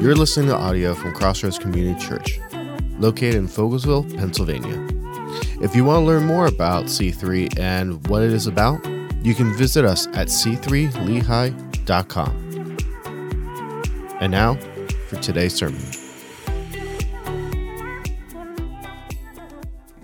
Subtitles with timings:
[0.00, 2.38] You're listening to audio from Crossroads Community Church,
[3.00, 4.86] located in Fogelsville, Pennsylvania.
[5.60, 8.78] If you want to learn more about C3 and what it is about,
[9.24, 12.76] you can visit us at c3lehigh.com.
[14.20, 14.54] And now
[15.08, 15.82] for today's sermon.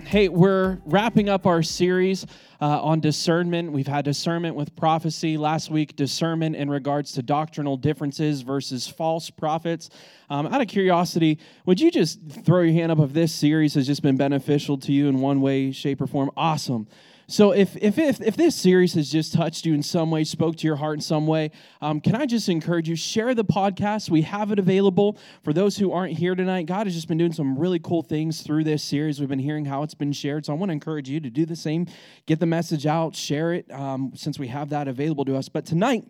[0.02, 2.26] Hey, we're wrapping up our series
[2.60, 3.72] uh, on discernment.
[3.72, 5.36] We've had discernment with prophecy.
[5.36, 9.90] Last week, discernment in regards to doctrinal differences versus false prophets.
[10.30, 13.86] Um, out of curiosity, would you just throw your hand up if this series has
[13.86, 16.30] just been beneficial to you in one way, shape, or form?
[16.36, 16.86] Awesome.
[17.26, 20.56] So if, if, if, if, this series has just touched you in some way, spoke
[20.56, 24.10] to your heart in some way, um, can I just encourage you, share the podcast.
[24.10, 26.66] We have it available for those who aren't here tonight.
[26.66, 29.20] God has just been doing some really cool things through this series.
[29.20, 30.44] We've been hearing how it's been shared.
[30.44, 31.86] So I want to encourage you to do the same.
[32.26, 35.48] Get the message out, share it, um, since we have that available to us.
[35.48, 36.04] But tonight,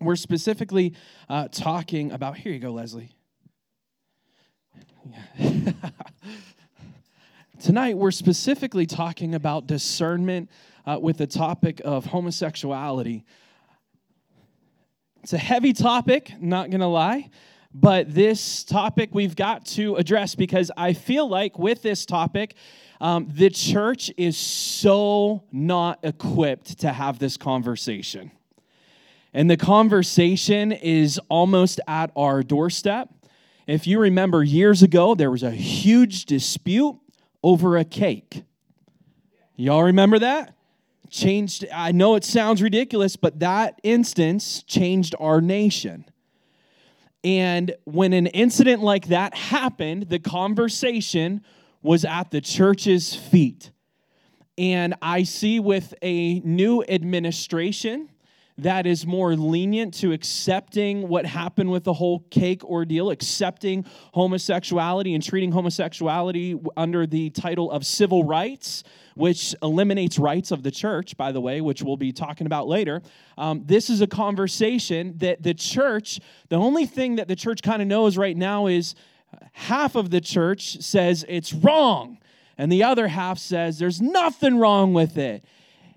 [0.00, 0.94] we're specifically
[1.28, 3.10] uh, talking about, here you go, Leslie.
[5.38, 5.72] Yeah.
[7.60, 10.48] Tonight, we're specifically talking about discernment
[10.86, 13.24] uh, with the topic of homosexuality.
[15.24, 17.30] It's a heavy topic, not gonna lie,
[17.74, 22.54] but this topic we've got to address because I feel like with this topic,
[23.00, 28.30] um, the church is so not equipped to have this conversation.
[29.34, 33.08] And the conversation is almost at our doorstep.
[33.66, 37.00] If you remember years ago, there was a huge dispute
[37.42, 38.42] over a cake.
[39.56, 40.54] Y'all remember that?
[41.10, 46.04] Changed, I know it sounds ridiculous, but that instance changed our nation.
[47.24, 51.42] And when an incident like that happened, the conversation
[51.82, 53.70] was at the church's feet.
[54.56, 58.08] And I see with a new administration,
[58.58, 65.14] that is more lenient to accepting what happened with the whole cake ordeal, accepting homosexuality
[65.14, 68.82] and treating homosexuality under the title of civil rights,
[69.14, 73.00] which eliminates rights of the church, by the way, which we'll be talking about later.
[73.36, 76.18] Um, this is a conversation that the church,
[76.48, 78.96] the only thing that the church kind of knows right now is
[79.52, 82.18] half of the church says it's wrong,
[82.56, 85.44] and the other half says there's nothing wrong with it.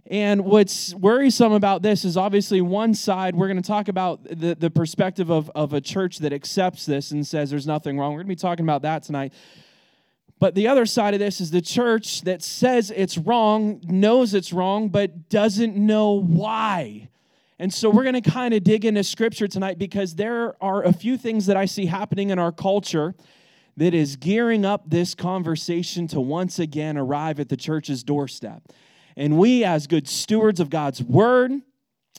[0.07, 4.55] And what's worrisome about this is obviously one side, we're going to talk about the,
[4.55, 8.11] the perspective of, of a church that accepts this and says there's nothing wrong.
[8.13, 9.33] We're going to be talking about that tonight.
[10.39, 14.51] But the other side of this is the church that says it's wrong, knows it's
[14.51, 17.09] wrong, but doesn't know why.
[17.59, 20.91] And so we're going to kind of dig into scripture tonight because there are a
[20.91, 23.13] few things that I see happening in our culture
[23.77, 28.63] that is gearing up this conversation to once again arrive at the church's doorstep.
[29.15, 31.51] And we, as good stewards of God's word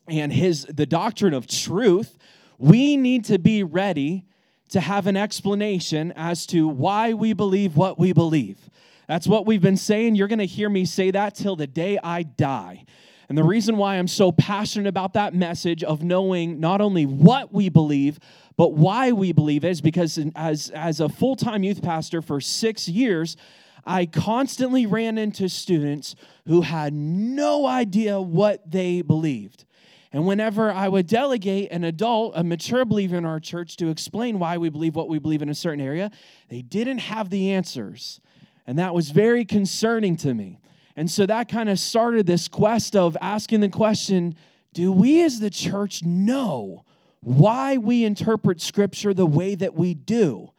[0.08, 2.18] and his the doctrine of truth,
[2.58, 4.24] we need to be ready
[4.70, 8.70] to have an explanation as to why we believe what we believe.
[9.06, 10.14] That's what we've been saying.
[10.14, 12.84] You're going to hear me say that till the day I die.
[13.28, 17.52] And the reason why I'm so passionate about that message of knowing not only what
[17.52, 18.18] we believe,
[18.56, 22.88] but why we believe is because as, as a full time youth pastor for six
[22.88, 23.36] years,
[23.84, 26.14] I constantly ran into students
[26.46, 29.64] who had no idea what they believed.
[30.12, 34.38] And whenever I would delegate an adult, a mature believer in our church, to explain
[34.38, 36.10] why we believe what we believe in a certain area,
[36.48, 38.20] they didn't have the answers.
[38.66, 40.58] And that was very concerning to me.
[40.96, 44.36] And so that kind of started this quest of asking the question
[44.74, 46.84] do we as the church know
[47.20, 50.50] why we interpret Scripture the way that we do?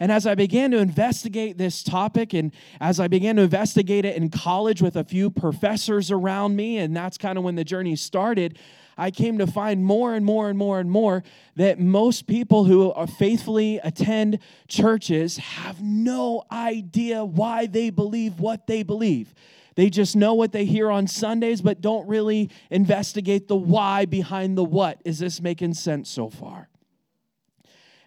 [0.00, 4.16] And as I began to investigate this topic, and as I began to investigate it
[4.16, 7.96] in college with a few professors around me, and that's kind of when the journey
[7.96, 8.58] started,
[8.96, 11.22] I came to find more and more and more and more
[11.56, 18.66] that most people who uh, faithfully attend churches have no idea why they believe what
[18.66, 19.34] they believe.
[19.76, 24.58] They just know what they hear on Sundays, but don't really investigate the why behind
[24.58, 25.00] the what.
[25.04, 26.68] Is this making sense so far?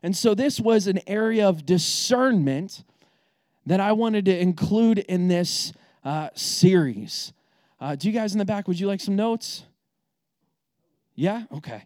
[0.03, 2.83] And so this was an area of discernment
[3.65, 7.33] that I wanted to include in this uh, series.
[7.79, 9.63] Uh, do you guys in the back, would you like some notes?
[11.15, 11.43] Yeah?
[11.51, 11.83] Okay.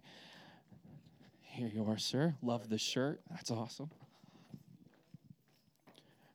[1.42, 2.36] Here you are, sir.
[2.42, 3.22] Love the shirt.
[3.30, 3.90] That's awesome.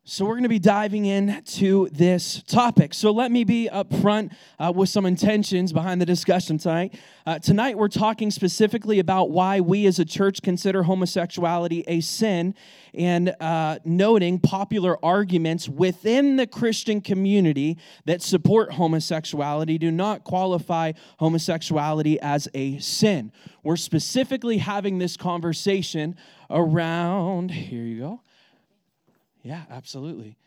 [0.03, 2.95] So, we're going to be diving into this topic.
[2.95, 6.95] So, let me be upfront uh, with some intentions behind the discussion tonight.
[7.23, 12.55] Uh, tonight, we're talking specifically about why we as a church consider homosexuality a sin
[12.95, 20.93] and uh, noting popular arguments within the Christian community that support homosexuality do not qualify
[21.19, 23.31] homosexuality as a sin.
[23.61, 26.15] We're specifically having this conversation
[26.49, 28.21] around, here you go
[29.43, 30.37] yeah, absolutely.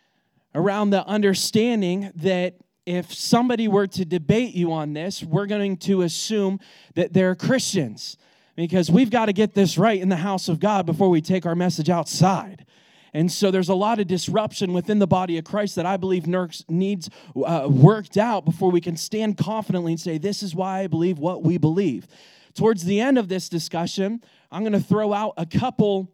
[0.54, 2.54] Around the understanding that
[2.86, 6.60] if somebody were to debate you on this, we're going to assume
[6.94, 8.16] that they're Christians
[8.56, 11.46] because we've got to get this right in the house of God before we take
[11.46, 12.66] our message outside.
[13.12, 16.26] And so there's a lot of disruption within the body of Christ that I believe
[16.26, 20.86] needs uh, worked out before we can stand confidently and say, This is why I
[20.88, 22.08] believe what we believe.
[22.54, 24.20] Towards the end of this discussion,
[24.50, 26.10] I'm going to throw out a couple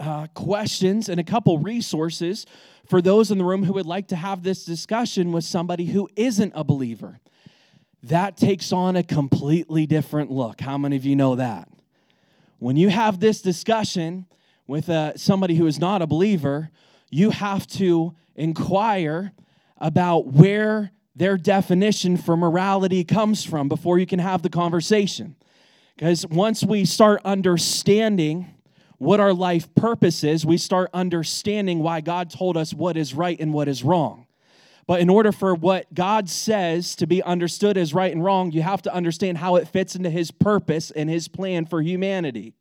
[0.00, 2.46] uh, questions and a couple resources
[2.86, 6.08] for those in the room who would like to have this discussion with somebody who
[6.16, 7.20] isn't a believer.
[8.04, 10.60] That takes on a completely different look.
[10.60, 11.68] How many of you know that?
[12.58, 14.26] When you have this discussion
[14.66, 16.70] with uh, somebody who is not a believer,
[17.10, 19.32] you have to inquire
[19.78, 25.36] about where their definition for morality comes from before you can have the conversation.
[25.96, 28.54] Because once we start understanding
[28.98, 33.38] what our life purpose is, we start understanding why God told us what is right
[33.38, 34.26] and what is wrong.
[34.86, 38.62] But in order for what God says to be understood as right and wrong, you
[38.62, 42.54] have to understand how it fits into His purpose and His plan for humanity.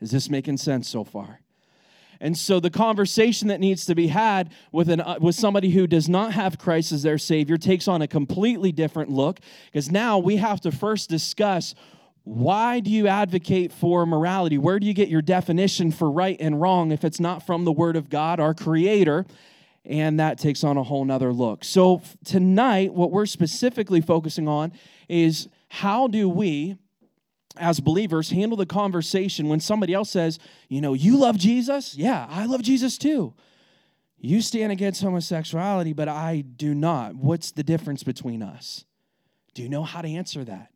[0.00, 1.40] Is this making sense so far?
[2.20, 5.88] And so the conversation that needs to be had with, an, uh, with somebody who
[5.88, 10.18] does not have Christ as their Savior takes on a completely different look because now
[10.18, 11.74] we have to first discuss
[12.24, 14.56] why do you advocate for morality?
[14.56, 17.72] Where do you get your definition for right and wrong if it's not from the
[17.72, 19.26] Word of God, our Creator?
[19.84, 21.64] And that takes on a whole nother look.
[21.64, 24.72] So, tonight, what we're specifically focusing on
[25.08, 26.76] is how do we,
[27.56, 30.38] as believers, handle the conversation when somebody else says,
[30.68, 31.96] You know, you love Jesus?
[31.96, 33.34] Yeah, I love Jesus too.
[34.16, 37.16] You stand against homosexuality, but I do not.
[37.16, 38.84] What's the difference between us?
[39.54, 40.72] Do you know how to answer that?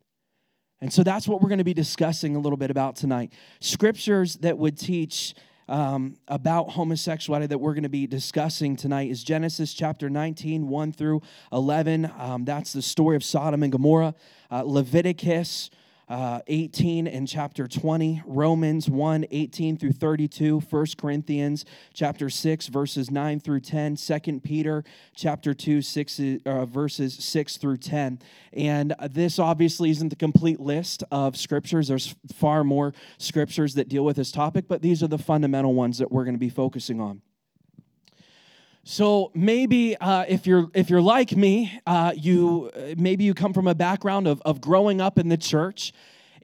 [0.80, 3.32] And so that's what we're going to be discussing a little bit about tonight.
[3.60, 5.34] Scriptures that would teach
[5.68, 10.92] um, about homosexuality that we're going to be discussing tonight is Genesis chapter 19, 1
[10.92, 12.10] through 11.
[12.18, 14.14] Um, that's the story of Sodom and Gomorrah.
[14.50, 15.70] Uh, Leviticus
[16.08, 23.10] uh, 18 and chapter 20, Romans 1, 18 through 32, 1 Corinthians chapter 6, verses
[23.10, 28.20] 9 through 10, 2 Peter chapter 2, 6, uh, verses 6 through 10.
[28.52, 31.88] And this obviously isn't the complete list of scriptures.
[31.88, 35.98] There's far more scriptures that deal with this topic, but these are the fundamental ones
[35.98, 37.22] that we're going to be focusing on.
[38.88, 43.66] So maybe uh, if you're if you're like me, uh, you maybe you come from
[43.66, 45.92] a background of of growing up in the church,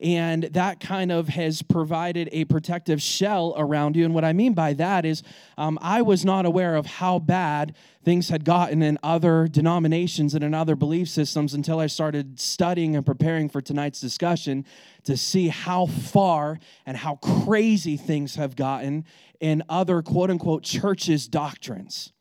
[0.03, 4.05] and that kind of has provided a protective shell around you.
[4.05, 5.23] And what I mean by that is,
[5.57, 10.43] um, I was not aware of how bad things had gotten in other denominations and
[10.43, 14.67] in other belief systems until I started studying and preparing for tonight's discussion
[15.05, 19.05] to see how far and how crazy things have gotten
[19.39, 22.13] in other quote unquote churches' doctrines.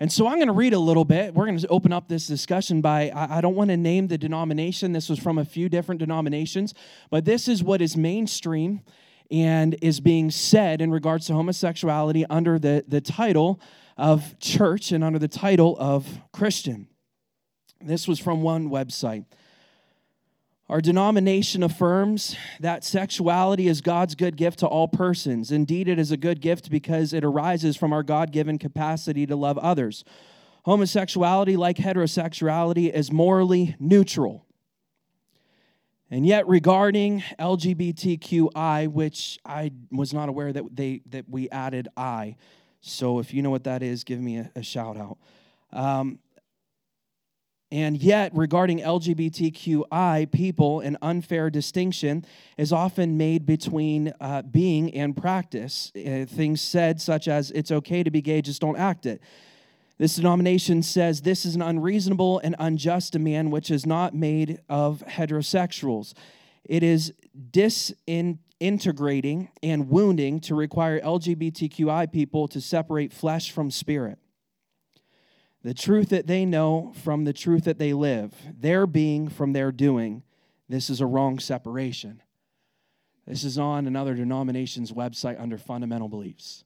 [0.00, 1.34] And so I'm going to read a little bit.
[1.34, 4.92] We're going to open up this discussion by, I don't want to name the denomination.
[4.92, 6.72] This was from a few different denominations,
[7.10, 8.80] but this is what is mainstream
[9.30, 13.60] and is being said in regards to homosexuality under the, the title
[13.98, 16.88] of church and under the title of Christian.
[17.82, 19.26] This was from one website.
[20.70, 25.50] Our denomination affirms that sexuality is God's good gift to all persons.
[25.50, 29.34] Indeed, it is a good gift because it arises from our God given capacity to
[29.34, 30.04] love others.
[30.66, 34.46] Homosexuality, like heterosexuality, is morally neutral.
[36.08, 42.36] And yet, regarding LGBTQI, which I was not aware that, they, that we added I,
[42.80, 45.18] so if you know what that is, give me a, a shout out.
[45.72, 46.20] Um,
[47.72, 52.24] and yet, regarding LGBTQI people, an unfair distinction
[52.56, 55.92] is often made between uh, being and practice.
[55.94, 59.22] Uh, things said, such as, it's okay to be gay, just don't act it.
[59.98, 65.04] This denomination says this is an unreasonable and unjust demand which is not made of
[65.06, 66.14] heterosexuals.
[66.64, 67.12] It is
[67.52, 74.19] disintegrating and wounding to require LGBTQI people to separate flesh from spirit
[75.62, 79.72] the truth that they know from the truth that they live, their being from their
[79.72, 80.22] doing.
[80.68, 82.22] This is a wrong separation.
[83.26, 86.64] This is on another denomination's website under fundamental beliefs.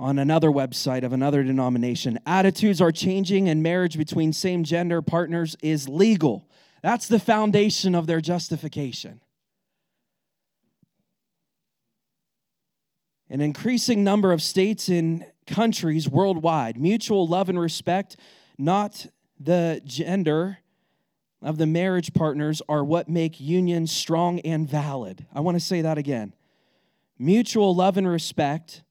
[0.00, 2.18] on another website of another denomination.
[2.24, 6.48] Attitudes are changing, and marriage between same gender partners is legal.
[6.82, 9.20] That's the foundation of their justification.
[13.28, 18.16] An increasing number of states and countries worldwide, mutual love and respect,
[18.58, 19.06] not
[19.38, 20.58] the gender
[21.42, 25.26] of the marriage partners, are what make unions strong and valid.
[25.32, 26.34] I want to say that again.
[27.18, 28.82] Mutual love and respect,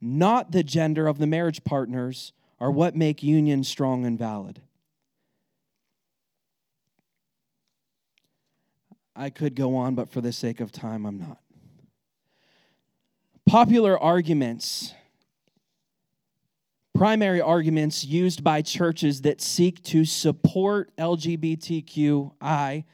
[0.00, 4.60] not the gender of the marriage partners, are what make unions strong and valid.
[9.16, 11.38] I could go on, but for the sake of time, I'm not.
[13.46, 14.92] Popular arguments,
[16.94, 22.84] primary arguments used by churches that seek to support LGBTQI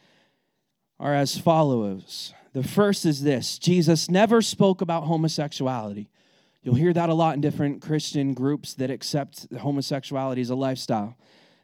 [0.99, 2.35] are as follows.
[2.53, 6.09] The first is this Jesus never spoke about homosexuality.
[6.63, 11.17] You'll hear that a lot in different Christian groups that accept homosexuality as a lifestyle.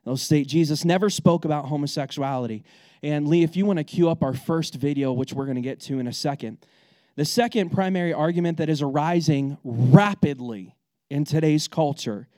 [0.05, 2.62] They'll state Jesus never spoke about homosexuality.
[3.02, 5.62] And Lee, if you want to cue up our first video, which we're going to
[5.62, 6.59] get to in a second,
[7.16, 10.75] the second primary argument that is arising rapidly
[11.10, 12.28] in today's culture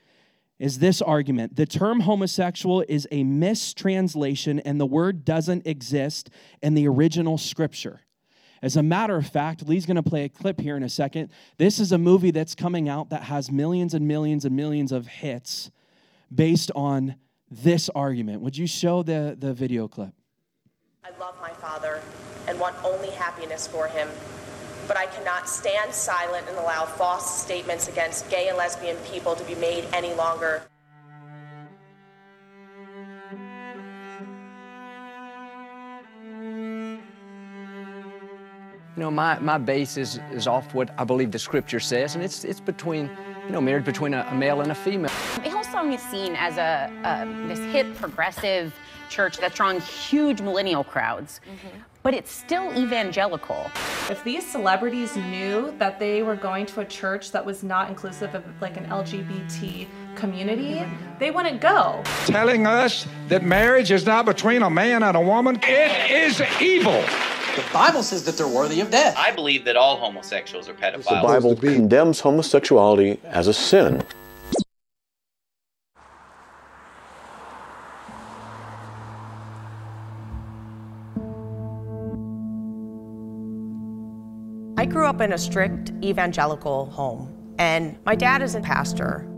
[0.58, 6.30] is this argument the term homosexual is a mistranslation and the word doesn't exist
[6.62, 8.00] in the original scripture.
[8.60, 11.30] As a matter of fact, Lee's going to play a clip here in a second.
[11.58, 15.06] This is a movie that's coming out that has millions and millions and millions of
[15.06, 15.70] hits
[16.34, 17.14] based on
[17.50, 18.40] this argument.
[18.40, 20.12] Would you show the, the video clip?
[21.04, 22.02] I love my father
[22.48, 24.08] and want only happiness for him
[24.88, 29.45] but I cannot stand silent and allow false statements against gay and lesbian people to
[29.45, 30.62] be made any longer.
[38.97, 42.25] You know, my, my base is, is off what I believe the scripture says, and
[42.25, 43.09] it's, it's between,
[43.47, 45.11] you know, marriage between a, a male and a female.
[45.37, 48.75] Hillsong is seen as a, a this hip progressive
[49.09, 51.78] church that's drawing huge millennial crowds, mm-hmm.
[52.02, 53.71] But it's still evangelical.
[54.09, 58.35] If these celebrities knew that they were going to a church that was not inclusive
[58.35, 60.85] of like an LGBT community,
[61.19, 62.02] they wouldn't go.
[62.26, 67.02] Telling us that marriage is not between a man and a woman, it is evil.
[67.57, 69.17] The Bible says that they're worthy of death.
[69.19, 71.21] I believe that all homosexuals are pedophiles.
[71.21, 74.02] The Bible condemns homosexuality as a sin.
[84.78, 89.28] I grew up in a strict evangelical home, and my dad is a pastor.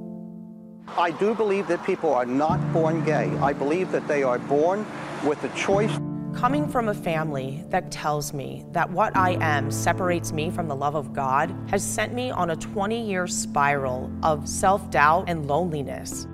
[0.99, 3.35] I do believe that people are not born gay.
[3.39, 4.85] I believe that they are born
[5.25, 5.91] with a choice.
[6.35, 10.77] Coming from a family that tells me that what I am separates me from the
[10.77, 15.47] love of God has sent me on a 20 year spiral of self doubt and
[15.47, 16.27] loneliness.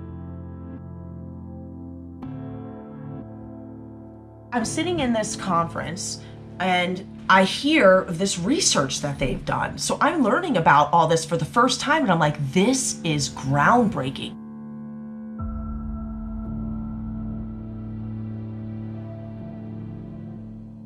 [4.51, 6.19] I'm sitting in this conference
[6.59, 9.77] and I hear this research that they've done.
[9.77, 13.29] So I'm learning about all this for the first time, and I'm like, this is
[13.29, 14.35] groundbreaking.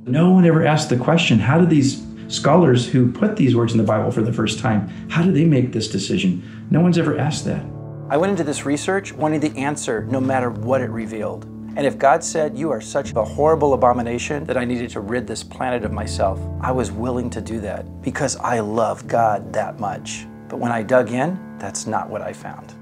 [0.07, 3.77] No one ever asked the question how do these scholars who put these words in
[3.77, 6.67] the Bible for the first time, how do they make this decision?
[6.71, 7.63] No one's ever asked that.
[8.09, 11.45] I went into this research wanting the answer no matter what it revealed.
[11.77, 15.25] And if God said, You are such a horrible abomination that I needed to rid
[15.25, 19.79] this planet of myself, I was willing to do that because I love God that
[19.79, 20.27] much.
[20.49, 22.75] But when I dug in, that's not what I found.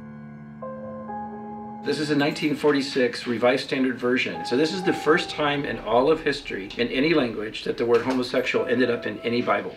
[1.85, 4.43] This is a 1946 Revised Standard Version.
[4.43, 7.85] So, this is the first time in all of history, in any language, that the
[7.85, 9.75] word homosexual ended up in any Bible.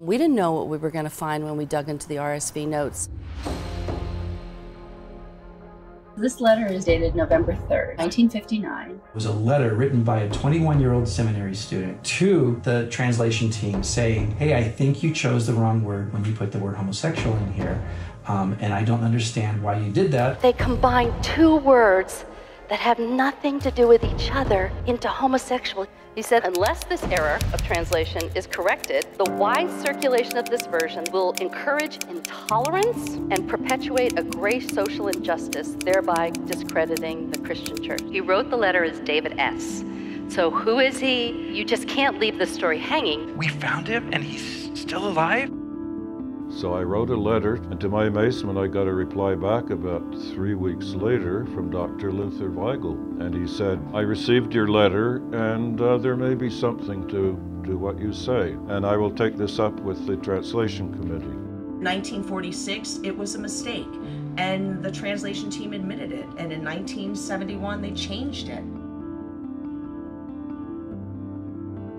[0.00, 2.66] We didn't know what we were going to find when we dug into the RSV
[2.66, 3.08] notes.
[6.16, 8.90] This letter is dated November 3rd, 1959.
[8.90, 13.48] It was a letter written by a 21 year old seminary student to the translation
[13.48, 16.76] team saying, Hey, I think you chose the wrong word when you put the word
[16.76, 17.82] homosexual in here.
[18.26, 20.42] Um, and I don't understand why you did that.
[20.42, 22.26] They combined two words
[22.68, 25.86] that have nothing to do with each other into homosexual.
[26.14, 31.04] He said, unless this error of translation is corrected, the wide circulation of this version
[31.12, 38.02] will encourage intolerance and perpetuate a great social injustice, thereby discrediting the Christian church.
[38.10, 39.84] He wrote the letter as David S.
[40.28, 41.30] So who is he?
[41.52, 43.36] You just can't leave the story hanging.
[43.36, 45.50] We found him and he's still alive?
[46.54, 50.02] So I wrote a letter, and to my amazement, I got a reply back about
[50.32, 52.12] three weeks later from Dr.
[52.12, 53.20] Luther Weigle.
[53.20, 57.78] And he said, I received your letter, and uh, there may be something to, to
[57.78, 61.38] what you say, and I will take this up with the translation committee.
[61.82, 63.88] 1946, it was a mistake,
[64.36, 66.26] and the translation team admitted it.
[66.36, 68.62] And in 1971, they changed it.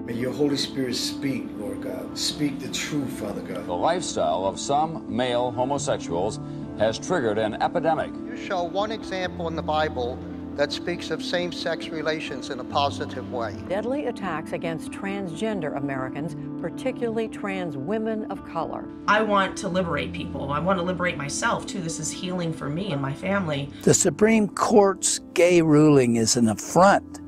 [0.05, 2.17] May your Holy Spirit speak, Lord God.
[2.17, 3.65] Speak the truth, Father God.
[3.65, 6.41] The lifestyle of some male homosexuals
[6.77, 8.12] has triggered an epidemic.
[8.25, 10.19] You show one example in the Bible
[10.55, 13.55] that speaks of same sex relations in a positive way.
[13.69, 18.83] Deadly attacks against transgender Americans, particularly trans women of color.
[19.07, 20.51] I want to liberate people.
[20.51, 21.79] I want to liberate myself too.
[21.79, 23.69] This is healing for me and my family.
[23.83, 27.22] The Supreme Court's gay ruling is an affront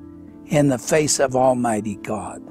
[0.48, 2.44] in the face of Almighty God.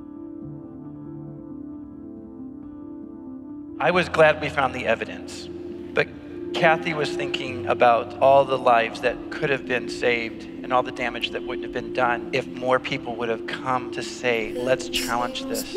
[3.84, 6.08] I was glad we found the evidence, but
[6.54, 10.90] Kathy was thinking about all the lives that could have been saved and all the
[10.90, 14.88] damage that wouldn't have been done if more people would have come to say, let's
[14.88, 15.74] challenge this.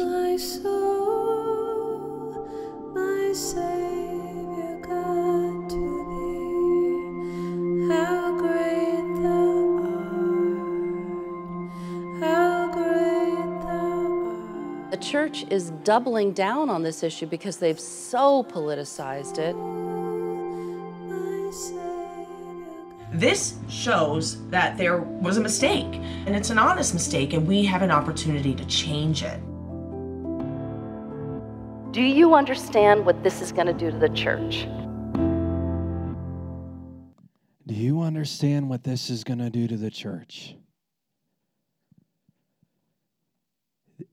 [15.07, 19.55] Church is doubling down on this issue because they've so politicized it.
[23.13, 25.85] This shows that there was a mistake,
[26.25, 29.39] and it's an honest mistake, and we have an opportunity to change it.
[31.93, 34.67] Do you understand what this is going to do to the church?
[37.65, 40.55] Do you understand what this is going to do to the church?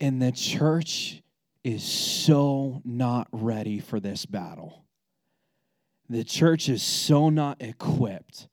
[0.00, 1.22] And the church
[1.62, 4.84] is so not ready for this battle.
[6.08, 8.48] The church is so not equipped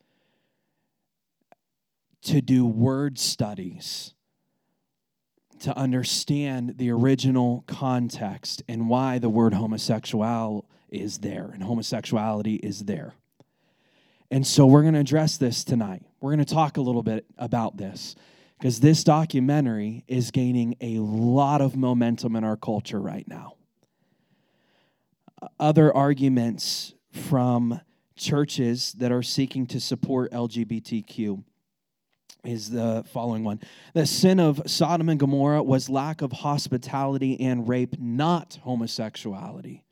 [2.23, 4.13] to do word studies,
[5.59, 12.85] to understand the original context and why the word homosexual is there and homosexuality is
[12.85, 13.13] there.
[14.29, 16.03] And so we're going to address this tonight.
[16.21, 18.15] We're going to talk a little bit about this
[18.61, 23.55] because this documentary is gaining a lot of momentum in our culture right now.
[25.59, 27.81] Other arguments from
[28.15, 31.43] churches that are seeking to support LGBTQ
[32.43, 33.61] is the following one.
[33.95, 39.83] The sin of Sodom and Gomorrah was lack of hospitality and rape, not homosexuality.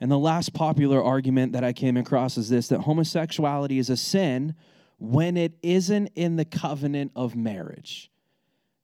[0.00, 3.96] And the last popular argument that I came across is this that homosexuality is a
[3.96, 4.56] sin
[4.98, 8.10] when it isn't in the covenant of marriage.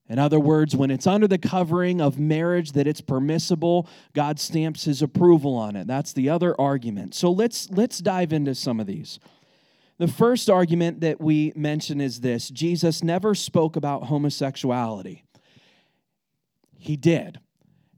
[0.08, 4.84] In other words, when it's under the covering of marriage that it's permissible, God stamps
[4.84, 5.86] his approval on it.
[5.86, 7.14] That's the other argument.
[7.14, 9.18] So let's let's dive into some of these.
[9.98, 15.24] The first argument that we mention is this Jesus never spoke about homosexuality.
[16.76, 17.38] He did.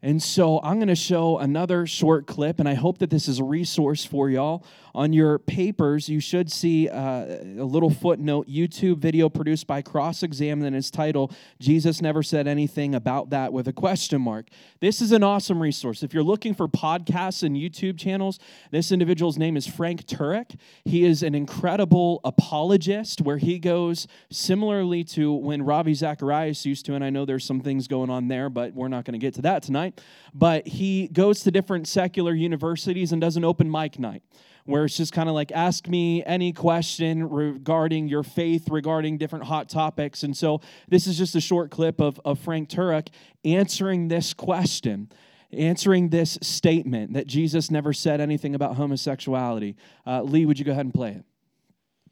[0.02, 3.40] And so I'm going to show another short clip, and I hope that this is
[3.40, 4.64] a resource for y'all.
[4.96, 10.22] On your papers, you should see uh, a little footnote YouTube video produced by Cross
[10.22, 11.30] Examine, and its title,
[11.60, 14.46] Jesus Never Said Anything About That with a question mark.
[14.80, 16.02] This is an awesome resource.
[16.02, 18.38] If you're looking for podcasts and YouTube channels,
[18.70, 20.58] this individual's name is Frank Turek.
[20.86, 26.94] He is an incredible apologist where he goes similarly to when Ravi Zacharias used to,
[26.94, 29.34] and I know there's some things going on there, but we're not going to get
[29.34, 30.00] to that tonight.
[30.32, 34.22] But he goes to different secular universities and does an open mic night
[34.66, 39.46] where it's just kind of like ask me any question regarding your faith, regarding different
[39.46, 40.22] hot topics.
[40.22, 43.08] And so this is just a short clip of, of Frank Turek
[43.44, 45.10] answering this question.
[45.52, 49.76] Answering this statement that Jesus never said anything about homosexuality.
[50.04, 51.24] Uh, Lee, would you go ahead and play it?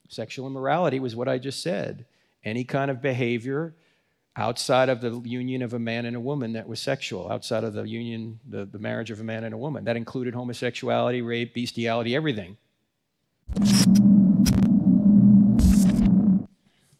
[0.08, 2.06] Sexual immorality was what I just said.
[2.44, 3.74] Any kind of behavior
[4.37, 7.73] outside of the union of a man and a woman that was sexual, outside of
[7.73, 9.85] the union, the, the marriage of a man and a woman.
[9.85, 12.57] That included homosexuality, rape, bestiality, everything.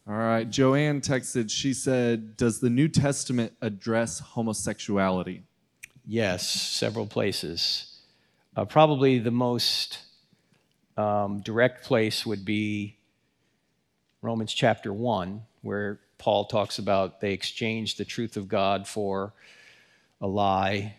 [0.07, 5.43] All right, Joanne texted, she said, Does the New Testament address homosexuality?
[6.07, 7.99] Yes, several places.
[8.55, 9.99] Uh, probably the most
[10.95, 12.97] um, direct place would be
[14.21, 19.31] Romans chapter 1, where Paul talks about they exchanged the truth of God for
[20.19, 20.95] a lie.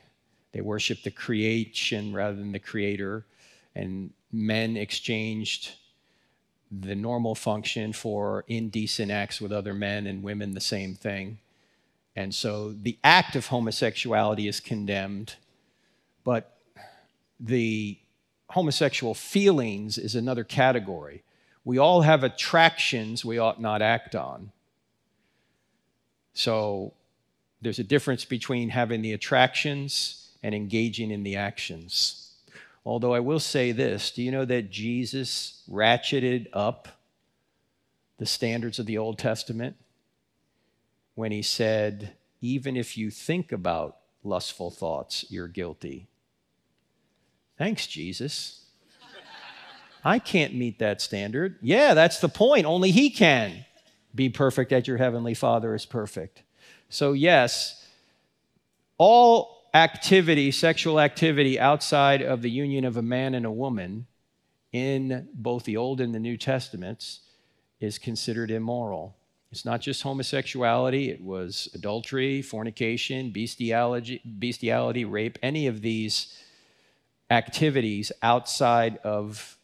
[0.52, 3.26] They worshiped the creation rather than the creator.
[3.74, 5.72] And men exchanged
[6.70, 11.38] the normal function for indecent acts with other men, and women the same thing.
[12.14, 15.34] And so the act of homosexuality is condemned,
[16.22, 16.56] but
[17.40, 17.98] the
[18.50, 21.24] homosexual feelings is another category.
[21.64, 24.52] We all have attractions we ought not act on.
[26.36, 26.92] So
[27.62, 32.34] there's a difference between having the attractions and engaging in the actions.
[32.84, 36.88] Although I will say this do you know that Jesus ratcheted up
[38.18, 39.76] the standards of the Old Testament
[41.14, 46.06] when he said, even if you think about lustful thoughts, you're guilty?
[47.56, 48.60] Thanks, Jesus.
[50.04, 51.56] I can't meet that standard.
[51.62, 52.66] Yeah, that's the point.
[52.66, 53.64] Only He can
[54.16, 56.42] be perfect as your Heavenly Father is perfect.
[56.88, 57.86] So, yes,
[58.98, 64.06] all activity, sexual activity outside of the union of a man and a woman
[64.72, 67.20] in both the Old and the New Testaments
[67.78, 69.14] is considered immoral.
[69.52, 76.36] It's not just homosexuality, it was adultery, fornication, bestiality, bestiality, rape, any of these
[77.30, 79.55] activities outside of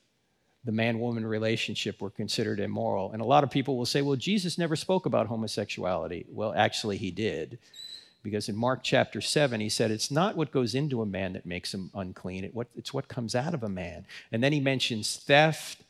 [0.64, 3.12] the man woman relationship were considered immoral.
[3.12, 6.26] And a lot of people will say, well, Jesus never spoke about homosexuality.
[6.30, 7.58] Well, actually, he did.
[8.22, 11.44] Because in Mark chapter 7, he said, It's not what goes into a man that
[11.44, 14.06] makes him unclean, it's what comes out of a man.
[14.30, 15.82] And then he mentions theft,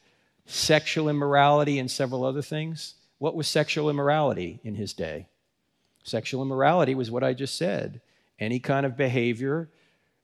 [0.46, 2.94] sexual immorality, and several other things.
[3.18, 5.26] What was sexual immorality in his day?
[6.04, 8.00] Sexual immorality was what I just said
[8.38, 9.68] any kind of behavior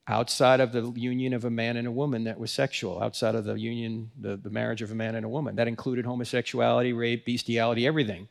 [0.08, 3.44] outside of the union of a man and a woman that was sexual, outside of
[3.44, 5.56] the union, the, the marriage of a man and a woman.
[5.56, 8.28] That included homosexuality, rape, bestiality, everything.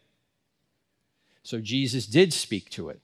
[1.44, 3.00] So Jesus did speak to it.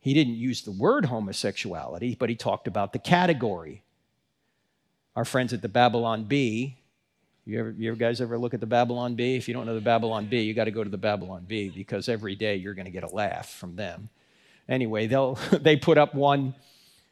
[0.00, 3.82] He didn't use the word homosexuality, but he talked about the category.
[5.16, 6.76] Our friends at the Babylon Bee,
[7.44, 9.36] you ever, you guys ever look at the Babylon Bee?
[9.36, 11.70] If you don't know the Babylon Bee, you got to go to the Babylon Bee
[11.70, 14.08] because every day you're going to get a laugh from them.
[14.68, 16.54] Anyway, they'll, they put up one,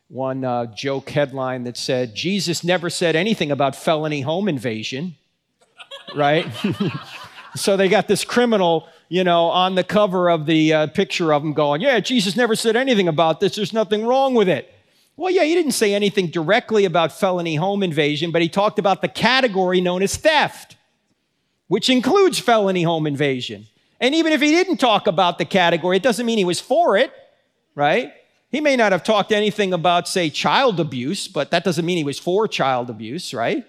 [0.08, 5.16] one uh, joke headline that said, Jesus never said anything about felony home invasion,
[6.14, 6.46] right?
[7.56, 11.42] so they got this criminal you know, on the cover of the uh, picture of
[11.42, 13.56] him going, Yeah, Jesus never said anything about this.
[13.56, 14.72] There's nothing wrong with it.
[15.16, 19.00] Well, yeah, he didn't say anything directly about felony home invasion, but he talked about
[19.00, 20.76] the category known as theft,
[21.68, 23.66] which includes felony home invasion.
[23.98, 26.98] And even if he didn't talk about the category, it doesn't mean he was for
[26.98, 27.12] it,
[27.76, 28.12] right?
[28.50, 32.04] He may not have talked anything about, say, child abuse, but that doesn't mean he
[32.04, 33.64] was for child abuse, right?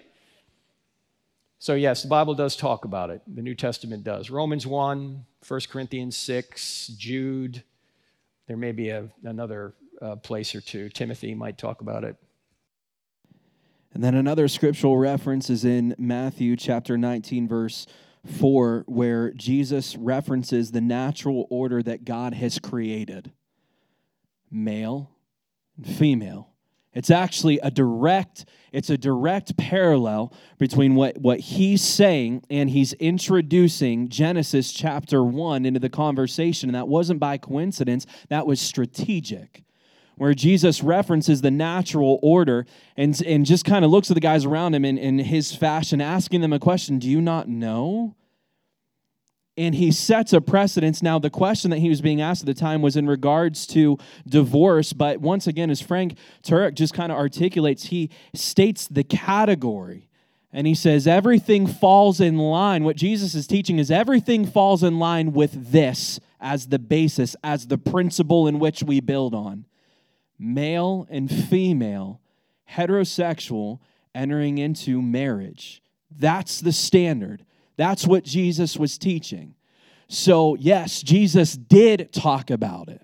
[1.60, 3.20] So, yes, the Bible does talk about it.
[3.26, 4.30] The New Testament does.
[4.30, 7.62] Romans 1, 1 Corinthians 6, Jude.
[8.46, 10.88] There may be a, another uh, place or two.
[10.88, 12.16] Timothy might talk about it.
[13.92, 17.86] And then another scriptural reference is in Matthew chapter 19, verse
[18.38, 23.32] 4, where Jesus references the natural order that God has created
[24.50, 25.10] male
[25.76, 26.48] and female.
[26.94, 32.92] It's actually a direct, it's a direct parallel between what, what he's saying and he's
[32.94, 36.68] introducing Genesis chapter 1 into the conversation.
[36.68, 39.62] And that wasn't by coincidence, that was strategic.
[40.16, 44.44] Where Jesus references the natural order and, and just kind of looks at the guys
[44.44, 48.16] around him in, in his fashion, asking them a question Do you not know?
[49.58, 51.02] And he sets a precedence.
[51.02, 53.98] Now, the question that he was being asked at the time was in regards to
[54.26, 60.08] divorce, but once again, as Frank Turek just kind of articulates, he states the category.
[60.52, 62.84] And he says, everything falls in line.
[62.84, 67.66] What Jesus is teaching is everything falls in line with this as the basis, as
[67.66, 69.66] the principle in which we build on.
[70.38, 72.20] Male and female,
[72.70, 73.80] heterosexual,
[74.14, 75.82] entering into marriage.
[76.10, 77.44] That's the standard.
[77.78, 79.54] That's what Jesus was teaching.
[80.08, 83.00] So, yes, Jesus did talk about it.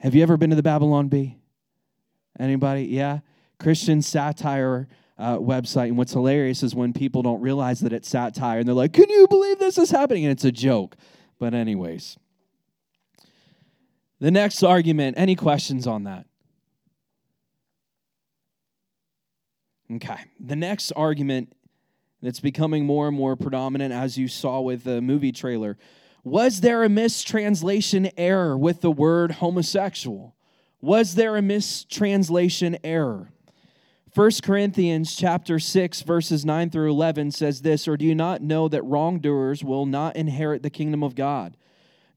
[0.00, 1.36] Have you ever been to the Babylon Bee?
[2.40, 2.84] Anybody?
[2.84, 3.20] Yeah?
[3.60, 5.88] Christian satire uh, website.
[5.88, 9.10] And what's hilarious is when people don't realize that it's satire and they're like, can
[9.10, 10.24] you believe this is happening?
[10.24, 10.96] And it's a joke.
[11.38, 12.16] But, anyways.
[14.20, 16.24] The next argument, any questions on that?
[19.96, 20.16] Okay.
[20.40, 21.52] The next argument
[22.22, 25.76] that's becoming more and more predominant, as you saw with the movie trailer.
[26.24, 30.36] Was there a mistranslation error with the word homosexual?
[30.80, 33.32] Was there a mistranslation error?
[34.14, 38.68] 1 Corinthians chapter 6 verses 9 through 11 says this, or do you not know
[38.68, 41.56] that wrongdoers will not inherit the kingdom of God?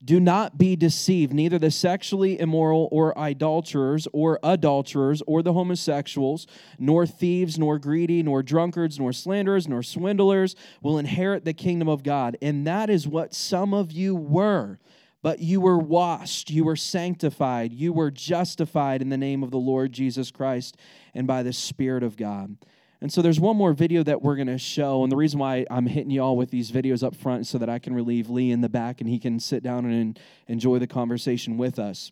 [0.05, 1.33] Do not be deceived.
[1.33, 6.45] Neither the sexually immoral or idolaters or adulterers or the homosexuals,
[6.77, 12.03] nor thieves, nor greedy, nor drunkards, nor slanderers, nor swindlers will inherit the kingdom of
[12.03, 12.37] God.
[12.39, 14.77] And that is what some of you were.
[15.23, 19.57] But you were washed, you were sanctified, you were justified in the name of the
[19.57, 20.77] Lord Jesus Christ
[21.15, 22.57] and by the Spirit of God.
[23.01, 25.03] And so there's one more video that we're going to show.
[25.03, 27.57] And the reason why I'm hitting you all with these videos up front is so
[27.57, 30.79] that I can relieve Lee in the back and he can sit down and enjoy
[30.79, 32.11] the conversation with us.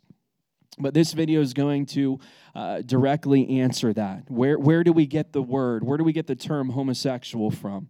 [0.80, 2.19] But this video is going to
[2.56, 4.30] uh, directly answer that.
[4.30, 5.84] Where, where do we get the word?
[5.84, 7.89] Where do we get the term homosexual from?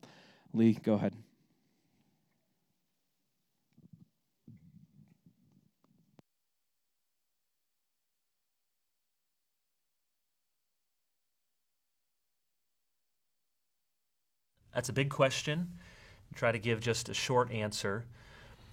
[0.53, 1.15] Lee, go ahead.
[14.73, 15.69] That's a big question.
[16.31, 18.05] I'll try to give just a short answer.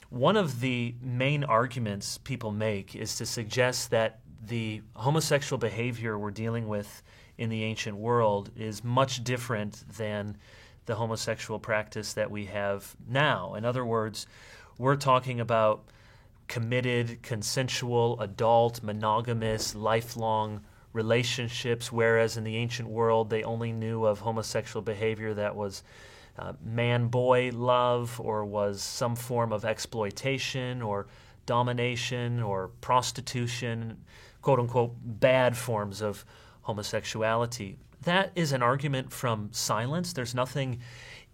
[0.08, 6.30] One of the main arguments people make is to suggest that the homosexual behavior we're
[6.30, 7.02] dealing with
[7.38, 10.36] in the ancient world is much different than
[10.86, 13.54] the homosexual practice that we have now.
[13.54, 14.26] In other words,
[14.78, 15.84] we're talking about
[16.48, 24.20] committed, consensual, adult, monogamous, lifelong relationships, whereas in the ancient world they only knew of
[24.20, 25.82] homosexual behavior that was
[26.38, 31.06] uh, man boy love or was some form of exploitation or
[31.46, 33.96] domination or prostitution,
[34.42, 36.24] quote unquote, bad forms of
[36.62, 37.76] homosexuality.
[38.02, 40.12] That is an argument from silence.
[40.12, 40.80] There's nothing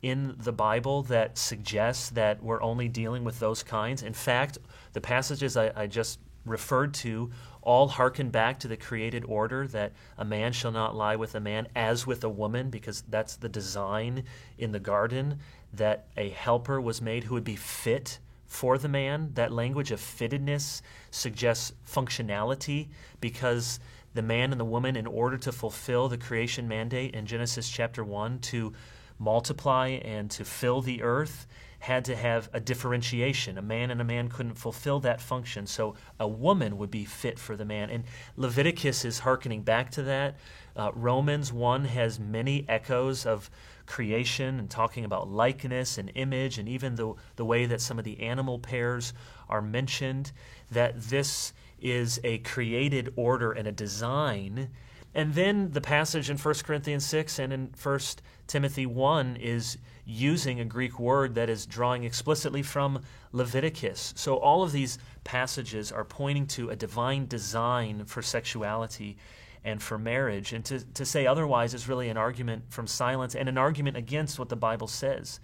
[0.03, 4.03] in the Bible that suggests that we're only dealing with those kinds.
[4.03, 4.59] In fact,
[4.93, 7.31] the passages I, I just referred to
[7.61, 11.41] all hearken back to the created order that a man shall not lie with a
[11.41, 14.25] man as with a woman, because that's the design
[14.57, 15.41] in the garden,
[15.73, 19.33] that a helper was made who would be fit for the man.
[19.35, 20.81] That language of fittedness
[21.11, 22.89] suggests functionality
[23.21, 23.81] because
[24.15, 28.03] the man and the woman, in order to fulfill the creation mandate in Genesis chapter
[28.03, 28.73] 1 to
[29.19, 31.47] multiply and to fill the earth,
[31.81, 33.59] had to have a differentiation.
[33.59, 37.39] A man and a man couldn't fulfill that function, so a woman would be fit
[37.39, 37.91] for the man.
[37.91, 38.05] And
[38.37, 40.37] Leviticus is hearkening back to that.
[40.75, 43.51] Uh, Romans 1 has many echoes of
[43.87, 48.05] creation and talking about likeness and image, and even the, the way that some of
[48.05, 49.13] the animal pairs
[49.49, 50.33] are mentioned,
[50.71, 54.69] that this is a created order and a design.
[55.15, 58.01] And then the passage in 1 Corinthians 6 and in 1
[58.47, 64.15] Timothy 1 is using a Greek word that is drawing explicitly from Leviticus.
[64.17, 69.19] So all of these passages are pointing to a divine design for sexuality
[69.65, 70.53] and for marriage.
[70.53, 74.39] And to, to say otherwise is really an argument from silence and an argument against
[74.39, 75.41] what the Bible says.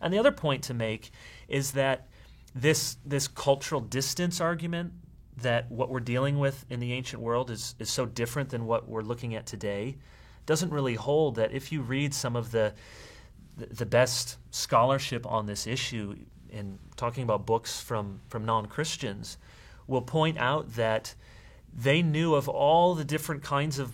[0.00, 1.10] And the other point to make
[1.46, 2.08] is that
[2.54, 4.94] this, this cultural distance argument
[5.36, 8.88] that what we're dealing with in the ancient world is, is so different than what
[8.88, 9.96] we're looking at today
[10.46, 12.72] doesn't really hold that if you read some of the
[13.56, 16.16] the best scholarship on this issue
[16.50, 19.38] in talking about books from, from non Christians
[19.86, 21.14] will point out that
[21.74, 23.92] they knew of all the different kinds of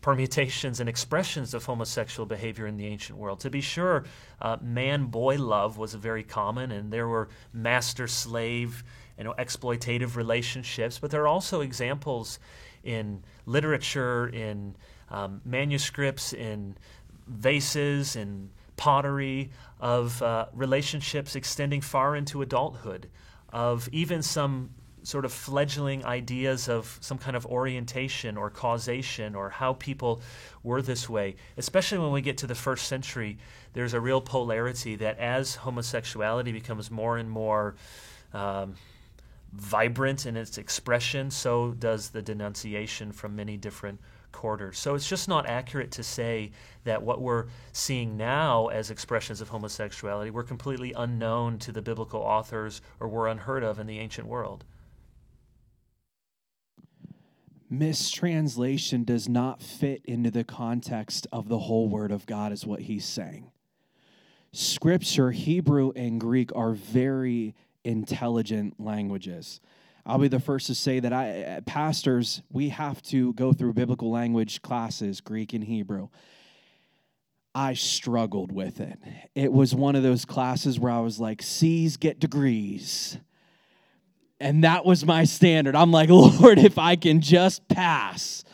[0.00, 3.40] permutations and expressions of homosexual behavior in the ancient world.
[3.40, 4.04] To be sure,
[4.40, 8.84] uh, man boy love was very common, and there were master slave
[9.18, 12.38] you know, exploitative relationships, but there are also examples
[12.84, 14.76] in literature, in
[15.10, 16.76] um, manuscripts, in
[17.26, 23.08] vases, in pottery, of uh, relationships extending far into adulthood,
[23.50, 24.70] of even some
[25.02, 30.20] sort of fledgling ideas of some kind of orientation or causation or how people
[30.64, 31.36] were this way.
[31.56, 33.38] Especially when we get to the first century,
[33.72, 37.76] there's a real polarity that as homosexuality becomes more and more
[38.34, 38.74] um,
[39.52, 44.00] vibrant in its expression, so does the denunciation from many different
[44.72, 46.50] So it's just not accurate to say
[46.84, 52.20] that what we're seeing now as expressions of homosexuality were completely unknown to the biblical
[52.20, 54.64] authors or were unheard of in the ancient world.
[57.68, 62.82] Mistranslation does not fit into the context of the whole Word of God, is what
[62.82, 63.50] he's saying.
[64.52, 69.60] Scripture, Hebrew and Greek, are very intelligent languages.
[70.06, 73.72] I'll be the first to say that I, uh, pastors, we have to go through
[73.72, 76.08] biblical language classes, Greek and Hebrew.
[77.56, 79.00] I struggled with it.
[79.34, 83.18] It was one of those classes where I was like, C's get degrees.
[84.38, 85.74] And that was my standard.
[85.74, 88.44] I'm like, Lord, if I can just pass,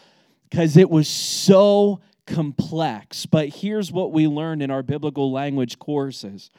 [0.48, 3.26] because it was so complex.
[3.26, 6.50] But here's what we learned in our biblical language courses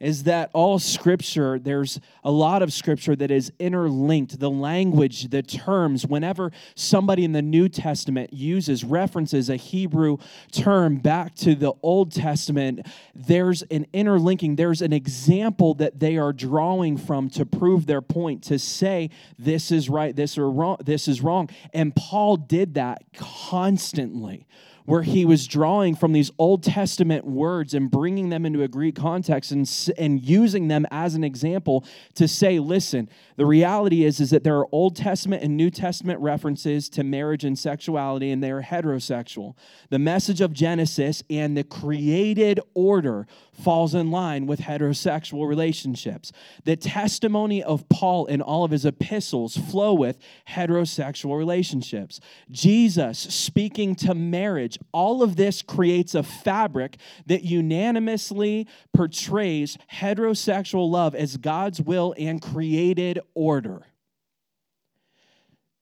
[0.00, 4.40] is that all scripture, there's a lot of scripture that is interlinked.
[4.40, 10.16] The language, the terms, whenever somebody in the New Testament uses, references a Hebrew
[10.50, 16.32] term back to the Old Testament, there's an interlinking, there's an example that they are
[16.32, 21.08] drawing from to prove their point, to say this is right, this, or wrong, this
[21.08, 21.50] is wrong.
[21.74, 24.46] And Paul did that constantly
[24.90, 28.96] where he was drawing from these Old Testament words and bringing them into a Greek
[28.96, 34.30] context and, and using them as an example to say, listen, the reality is, is
[34.30, 38.50] that there are Old Testament and New Testament references to marriage and sexuality, and they
[38.50, 39.54] are heterosexual.
[39.90, 43.28] The message of Genesis and the created order
[43.62, 46.32] falls in line with heterosexual relationships.
[46.64, 50.18] The testimony of Paul in all of his epistles flow with
[50.48, 52.20] heterosexual relationships.
[52.50, 56.96] Jesus speaking to marriage, all of this creates a fabric
[57.26, 63.86] that unanimously portrays heterosexual love as God's will and created order.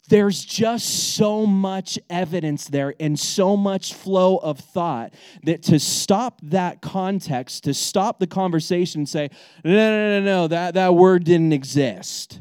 [0.08, 6.40] There's just so much evidence there and so much flow of thought that to stop
[6.44, 9.28] that context, to stop the conversation and say,
[9.64, 12.40] no, no, no, no, that, that word didn't exist.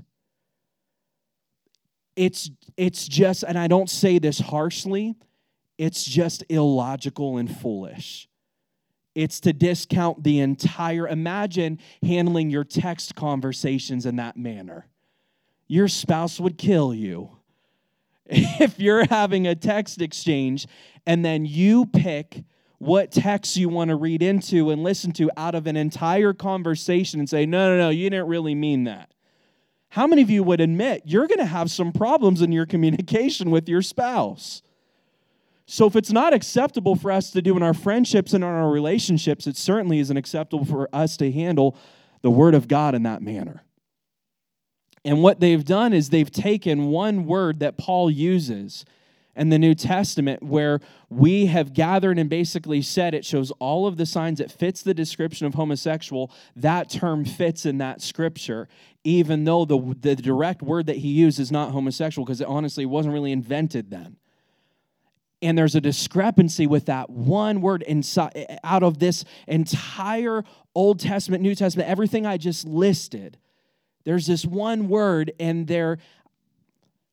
[2.15, 5.15] It's, it's just, and I don't say this harshly,
[5.77, 8.29] it's just illogical and foolish.
[9.13, 14.87] It's to discount the entire, imagine handling your text conversations in that manner.
[15.67, 17.36] Your spouse would kill you
[18.59, 20.67] if you're having a text exchange
[21.05, 22.43] and then you pick
[22.79, 27.19] what text you want to read into and listen to out of an entire conversation
[27.19, 29.11] and say, no, no, no, you didn't really mean that.
[29.89, 33.49] How many of you would admit you're going to have some problems in your communication
[33.49, 34.61] with your spouse?
[35.65, 38.69] So, if it's not acceptable for us to do in our friendships and in our
[38.69, 41.75] relationships, it certainly isn't acceptable for us to handle
[42.21, 43.63] the Word of God in that manner.
[45.05, 48.85] And what they've done is they've taken one word that Paul uses
[49.37, 50.79] in the New Testament where
[51.09, 54.93] we have gathered and basically said it shows all of the signs it fits the
[54.93, 56.31] description of homosexual.
[56.55, 58.67] That term fits in that scripture,
[59.03, 62.85] even though the, the direct word that he used is not homosexual because it honestly
[62.85, 64.17] wasn't really invented then.
[65.43, 71.43] And there's a discrepancy with that one word inside out of this entire Old Testament,
[71.43, 73.37] New Testament, everything I just listed
[74.07, 75.99] there's this one word and there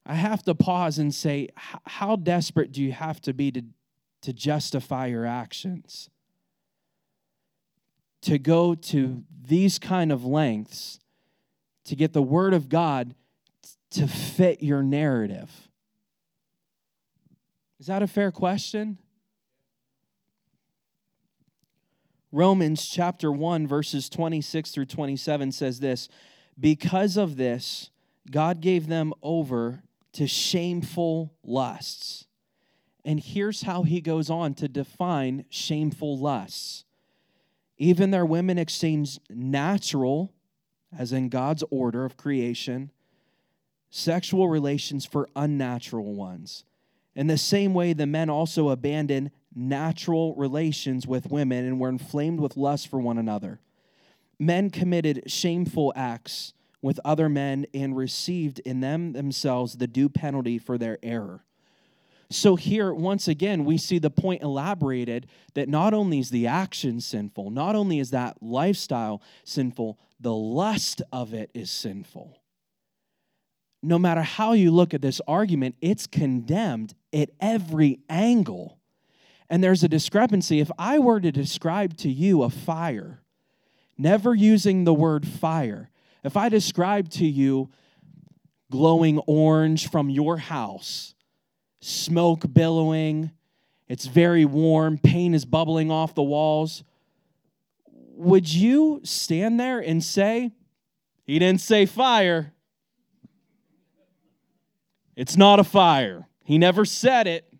[0.06, 1.48] i have to pause and say
[1.84, 3.62] how desperate do you have to be to,
[4.24, 6.08] to justify your actions?
[8.22, 10.98] To go to these kind of lengths
[11.84, 13.14] to get the word of god
[13.90, 15.68] to fit your narrative.
[17.78, 18.96] Is that a fair question?
[22.32, 26.08] Romans chapter 1 verses 26 through 27 says this
[26.58, 27.90] because of this,
[28.30, 32.26] God gave them over to shameful lusts.
[33.04, 36.84] And here's how he goes on to define shameful lusts.
[37.76, 40.32] Even their women exchanged natural,
[40.96, 42.90] as in God's order of creation,
[43.90, 46.64] sexual relations for unnatural ones.
[47.14, 52.40] In the same way, the men also abandoned natural relations with women and were inflamed
[52.40, 53.60] with lust for one another
[54.38, 60.58] men committed shameful acts with other men and received in them themselves the due penalty
[60.58, 61.44] for their error.
[62.30, 67.00] So, here, once again, we see the point elaborated that not only is the action
[67.00, 72.40] sinful, not only is that lifestyle sinful, the lust of it is sinful.
[73.82, 78.78] No matter how you look at this argument, it's condemned at every angle.
[79.50, 80.60] And there's a discrepancy.
[80.60, 83.20] If I were to describe to you a fire,
[83.96, 85.90] never using the word fire.
[86.22, 87.70] If I describe to you
[88.70, 91.14] glowing orange from your house,
[91.80, 93.30] smoke billowing,
[93.88, 96.82] it's very warm, paint is bubbling off the walls,
[97.86, 100.52] would you stand there and say,
[101.24, 102.52] He didn't say fire?
[105.16, 106.26] It's not a fire.
[106.44, 107.52] He never said it.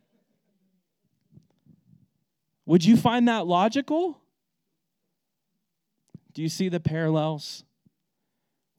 [2.66, 4.20] Would you find that logical?
[6.35, 7.64] Do you see the parallels?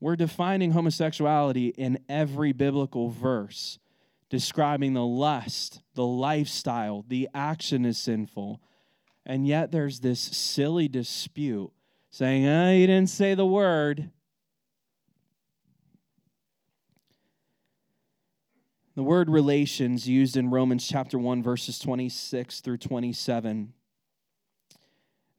[0.02, 3.80] We're defining homosexuality in every biblical verse,
[4.30, 8.62] describing the lust, the lifestyle, the action is sinful.
[9.26, 11.72] And yet there's this silly dispute
[12.12, 14.12] saying, oh, you didn't say the word.
[18.96, 23.74] The word relations used in Romans chapter 1, verses 26 through 27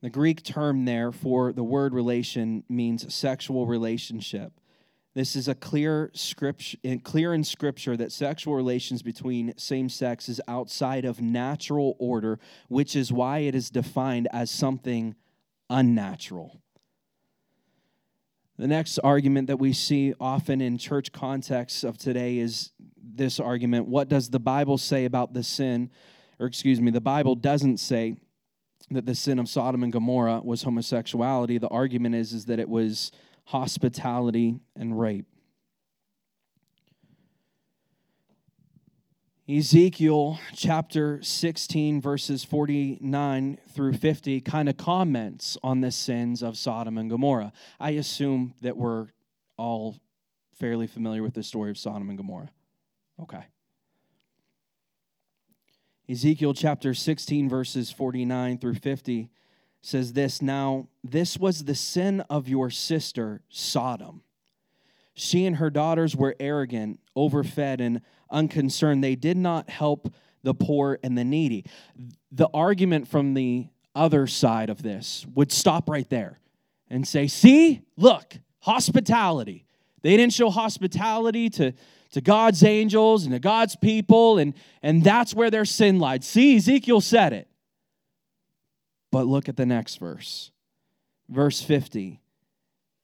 [0.03, 4.53] the Greek term there for the word relation means sexual relationship.
[5.15, 10.43] This is a clear scripture, clear in scripture that sexual relations between same sex is
[10.47, 15.15] outside of natural order, which is why it is defined as something
[15.71, 16.61] unnatural.
[18.59, 23.89] The next argument that we see often in church contexts of today is this argument
[23.89, 25.91] What does the Bible say about the sin
[26.39, 28.17] or excuse me, the Bible doesn't say
[28.91, 31.59] that the sin of Sodom and Gomorrah was homosexuality.
[31.59, 33.11] The argument is, is that it was
[33.45, 35.27] hospitality and rape.
[39.49, 46.99] Ezekiel chapter 16, verses 49 through 50, kind of comments on the sins of Sodom
[46.99, 47.53] and Gomorrah.
[47.79, 49.07] I assume that we're
[49.57, 49.97] all
[50.55, 52.51] fairly familiar with the story of Sodom and Gomorrah.
[53.23, 53.45] Okay.
[56.09, 59.29] Ezekiel chapter 16, verses 49 through 50
[59.81, 64.23] says this Now, this was the sin of your sister, Sodom.
[65.15, 69.03] She and her daughters were arrogant, overfed, and unconcerned.
[69.03, 70.13] They did not help
[70.45, 71.65] the poor and the needy.
[72.31, 76.39] The argument from the other side of this would stop right there
[76.89, 79.65] and say, See, look, hospitality.
[80.03, 81.73] They didn't show hospitality to,
[82.13, 86.25] to God's angels and to God's people, and, and that's where their sin lied.
[86.25, 87.49] See, Ezekiel said it.
[89.11, 90.51] But look at the next verse.
[91.29, 92.21] Verse 50.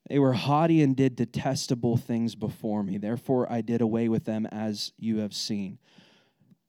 [0.09, 2.99] They were haughty and did detestable things before me.
[2.99, 5.79] Therefore, I did away with them as you have seen.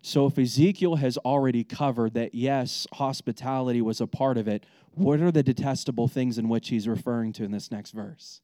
[0.01, 5.21] So, if Ezekiel has already covered that, yes, hospitality was a part of it, what
[5.21, 8.41] are the detestable things in which he's referring to in this next verse?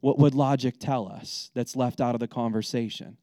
[0.00, 3.16] What would logic tell us that's left out of the conversation?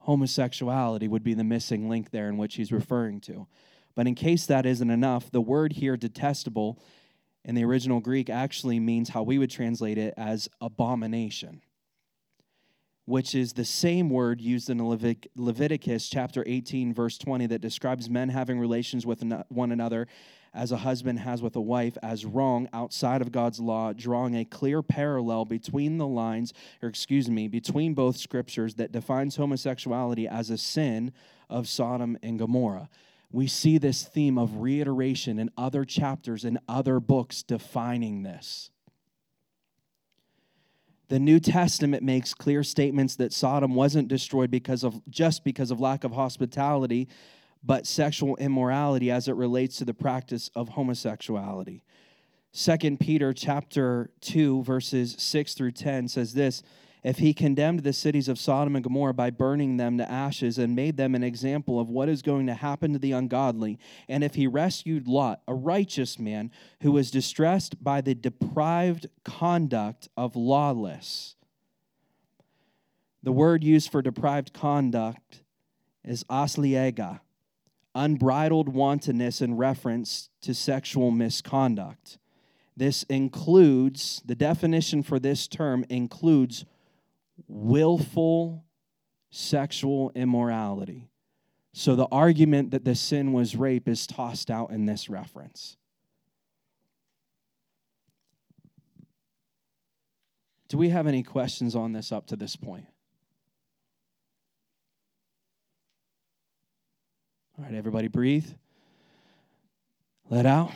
[0.00, 3.46] Homosexuality would be the missing link there in which he's referring to.
[3.94, 6.78] But in case that isn't enough, the word here, detestable,
[7.44, 11.60] in the original Greek actually means how we would translate it as abomination,
[13.04, 18.08] which is the same word used in Levit- Leviticus chapter 18, verse 20, that describes
[18.08, 20.06] men having relations with one another
[20.54, 24.44] as a husband has with a wife as wrong outside of God's law, drawing a
[24.44, 30.50] clear parallel between the lines, or excuse me, between both scriptures that defines homosexuality as
[30.50, 31.12] a sin
[31.48, 32.88] of Sodom and Gomorrah
[33.32, 38.70] we see this theme of reiteration in other chapters and other books defining this.
[41.08, 45.80] The New Testament makes clear statements that Sodom wasn't destroyed because of just because of
[45.80, 47.08] lack of hospitality,
[47.62, 51.84] but sexual immorality as it relates to the practice of homosexuality.
[52.54, 56.62] 2 Peter chapter 2 verses 6 through 10 says this,
[57.02, 60.76] if he condemned the cities of Sodom and Gomorrah by burning them to ashes and
[60.76, 64.34] made them an example of what is going to happen to the ungodly, and if
[64.36, 66.52] he rescued Lot, a righteous man
[66.82, 71.34] who was distressed by the deprived conduct of lawless.
[73.24, 75.42] The word used for deprived conduct
[76.04, 77.20] is aselgeia,
[77.94, 82.18] unbridled wantonness in reference to sexual misconduct.
[82.76, 86.64] This includes, the definition for this term includes
[87.48, 88.64] willful
[89.30, 91.08] sexual immorality.
[91.74, 95.76] So the argument that the sin was rape is tossed out in this reference.
[100.68, 102.86] Do we have any questions on this up to this point?
[107.62, 108.48] All right, everybody breathe.
[110.28, 110.72] Let out.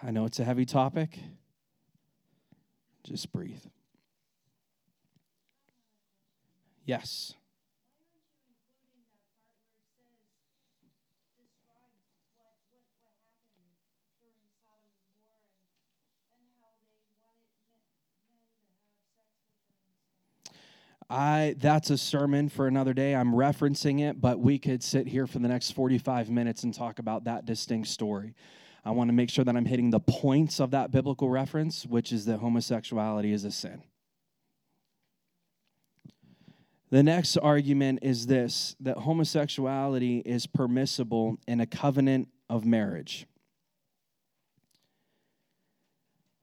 [0.00, 1.18] I know it's a heavy topic.
[3.02, 3.64] Just breathe.
[6.84, 7.34] Yes.
[21.10, 23.14] I that's a sermon for another day.
[23.14, 26.98] I'm referencing it, but we could sit here for the next 45 minutes and talk
[26.98, 28.34] about that distinct story.
[28.84, 32.12] I want to make sure that I'm hitting the points of that biblical reference, which
[32.12, 33.82] is that homosexuality is a sin.
[36.90, 43.26] The next argument is this that homosexuality is permissible in a covenant of marriage.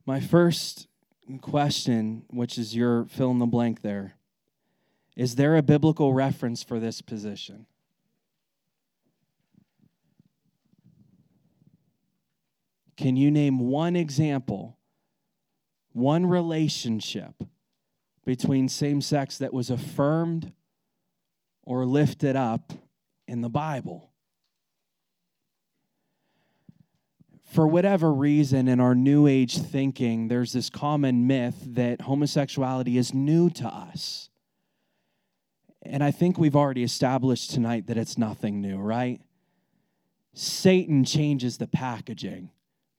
[0.05, 0.87] My first
[1.41, 4.15] question, which is your fill in the blank there,
[5.15, 7.65] is there a biblical reference for this position?
[12.97, 14.77] Can you name one example,
[15.91, 17.43] one relationship
[18.25, 20.53] between same sex that was affirmed
[21.63, 22.73] or lifted up
[23.27, 24.11] in the Bible.
[27.51, 33.13] For whatever reason, in our New Age thinking, there's this common myth that homosexuality is
[33.13, 34.29] new to us.
[35.83, 39.19] And I think we've already established tonight that it's nothing new, right?
[40.33, 42.51] Satan changes the packaging,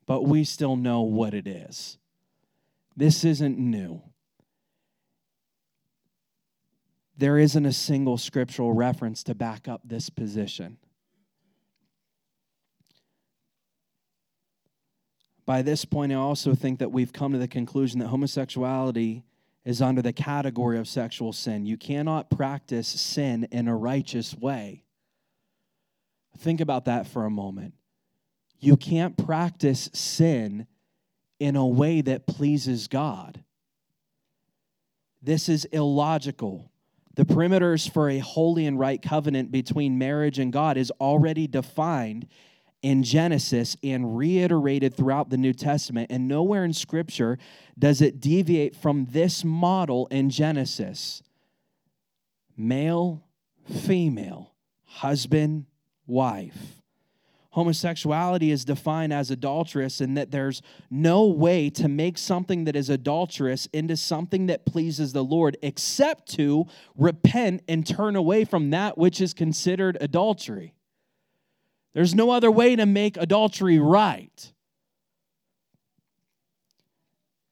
[0.06, 1.98] but we still know what it is.
[2.96, 4.02] This isn't new.
[7.16, 10.78] There isn't a single scriptural reference to back up this position.
[15.44, 19.24] By this point, I also think that we've come to the conclusion that homosexuality
[19.64, 21.66] is under the category of sexual sin.
[21.66, 24.84] You cannot practice sin in a righteous way.
[26.38, 27.74] Think about that for a moment.
[28.58, 30.66] You can't practice sin
[31.38, 33.42] in a way that pleases God.
[35.20, 36.70] This is illogical.
[37.14, 42.26] The perimeters for a holy and right covenant between marriage and God is already defined
[42.82, 46.10] in Genesis and reiterated throughout the New Testament.
[46.10, 47.38] And nowhere in Scripture
[47.78, 51.22] does it deviate from this model in Genesis
[52.56, 53.24] male,
[53.64, 54.52] female,
[54.84, 55.66] husband,
[56.06, 56.82] wife.
[57.50, 62.88] Homosexuality is defined as adulterous, and that there's no way to make something that is
[62.88, 66.66] adulterous into something that pleases the Lord except to
[66.96, 70.72] repent and turn away from that which is considered adultery.
[71.94, 74.52] There's no other way to make adultery right.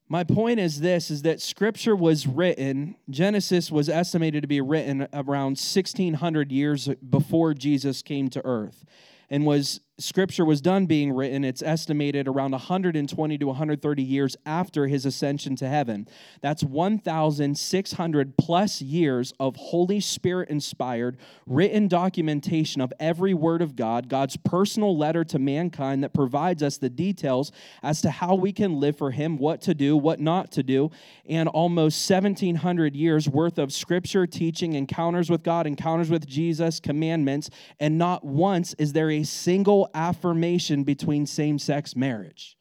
[0.08, 5.06] My point is this is that scripture was written, Genesis was estimated to be written
[5.12, 8.84] around 1600 years before Jesus came to earth
[9.30, 14.86] and was scripture was done being written, it's estimated around 120 to 130 years after
[14.86, 16.08] his ascension to heaven.
[16.40, 24.08] That's 1,600 plus years of Holy Spirit inspired, written documentation of every word of God,
[24.08, 28.80] God's personal letter to mankind that provides us the details as to how we can
[28.80, 30.90] live for him, what to do, what not to do,
[31.28, 37.50] and almost 1,700 years worth of scripture, teaching, encounters with God, encounters with Jesus, commandments,
[37.78, 42.56] and not once is there a single affirmation between same sex marriage.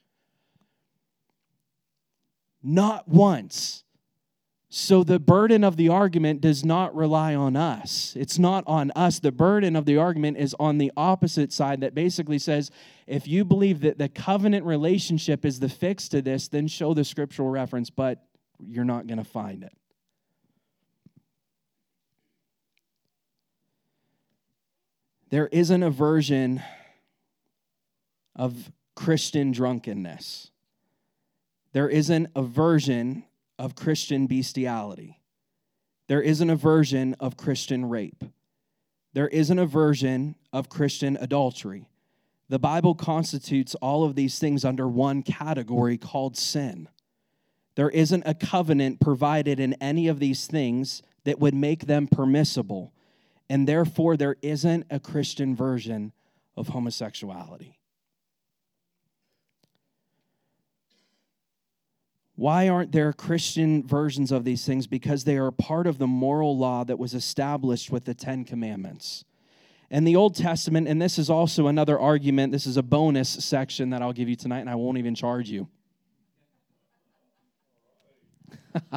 [2.61, 3.84] Not once.
[4.71, 8.15] So the burden of the argument does not rely on us.
[8.15, 9.17] It's not on us.
[9.17, 12.69] The burden of the argument is on the opposite side that basically says
[13.07, 17.03] if you believe that the covenant relationship is the fix to this, then show the
[17.03, 18.23] scriptural reference, but
[18.59, 19.73] you're not going to find it.
[25.32, 26.61] There isn't a version
[28.40, 30.50] of Christian drunkenness.
[31.74, 33.26] There isn't a version
[33.60, 35.20] of Christian bestiality.
[36.08, 38.24] There isn't a version of Christian rape.
[39.14, 41.90] There isn't a version of Christian adultery.
[42.48, 46.88] The Bible constitutes all of these things under one category called sin.
[47.76, 52.94] There isn't a covenant provided in any of these things that would make them permissible,
[53.50, 56.14] and therefore there isn't a Christian version
[56.56, 57.78] of homosexuality.
[62.40, 64.88] Why aren't there Christian versions of these things?
[64.88, 69.26] Because they are part of the moral law that was established with the Ten Commandments.
[69.92, 73.90] And the Old Testament, and this is also another argument, this is a bonus section
[73.90, 75.68] that I'll give you tonight, and I won't even charge you.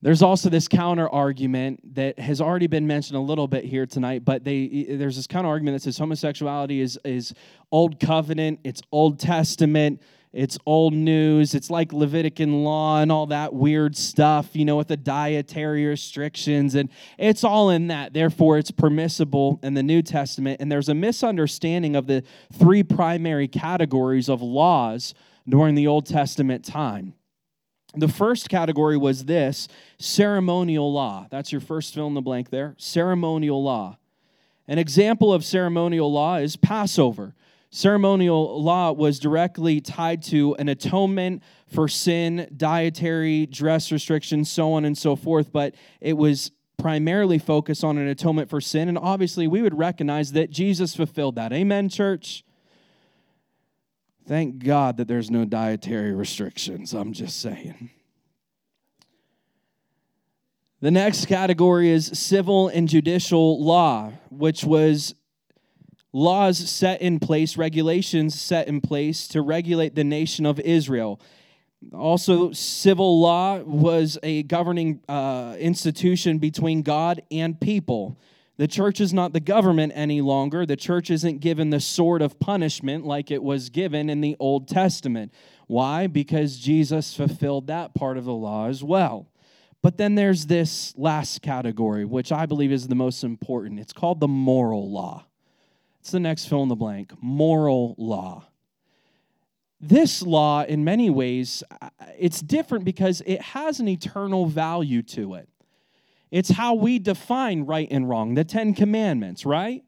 [0.00, 4.24] There's also this counter argument that has already been mentioned a little bit here tonight,
[4.24, 7.34] but they, there's this counter argument that says homosexuality is, is
[7.72, 10.00] Old Covenant, it's Old Testament,
[10.32, 11.54] it's old news.
[11.54, 16.74] It's like Levitican law and all that weird stuff, you know, with the dietary restrictions.
[16.74, 18.12] And it's all in that.
[18.12, 20.60] Therefore, it's permissible in the New Testament.
[20.60, 25.14] And there's a misunderstanding of the three primary categories of laws
[25.48, 27.14] during the Old Testament time.
[27.94, 29.66] The first category was this
[29.98, 31.26] ceremonial law.
[31.30, 32.74] That's your first fill in the blank there.
[32.76, 33.96] Ceremonial law.
[34.68, 37.34] An example of ceremonial law is Passover.
[37.70, 44.86] Ceremonial law was directly tied to an atonement for sin, dietary, dress restrictions, so on
[44.86, 48.88] and so forth, but it was primarily focused on an atonement for sin.
[48.88, 51.52] And obviously, we would recognize that Jesus fulfilled that.
[51.52, 52.42] Amen, church?
[54.26, 56.94] Thank God that there's no dietary restrictions.
[56.94, 57.90] I'm just saying.
[60.80, 65.14] The next category is civil and judicial law, which was
[66.18, 71.20] laws set in place, regulations set in place to regulate the nation of Israel.
[71.94, 78.18] Also, civil law was a governing uh, institution between God and people.
[78.56, 80.66] The church is not the government any longer.
[80.66, 84.66] The church isn't given the sword of punishment like it was given in the Old
[84.66, 85.32] Testament.
[85.68, 86.08] Why?
[86.08, 89.28] Because Jesus fulfilled that part of the law as well.
[89.80, 93.78] But then there's this last category, which I believe is the most important.
[93.78, 95.27] It's called the moral law.
[96.00, 98.44] It's the next fill in the blank moral law.
[99.80, 101.62] This law, in many ways,
[102.18, 105.48] it's different because it has an eternal value to it.
[106.30, 109.84] It's how we define right and wrong, the Ten Commandments, right?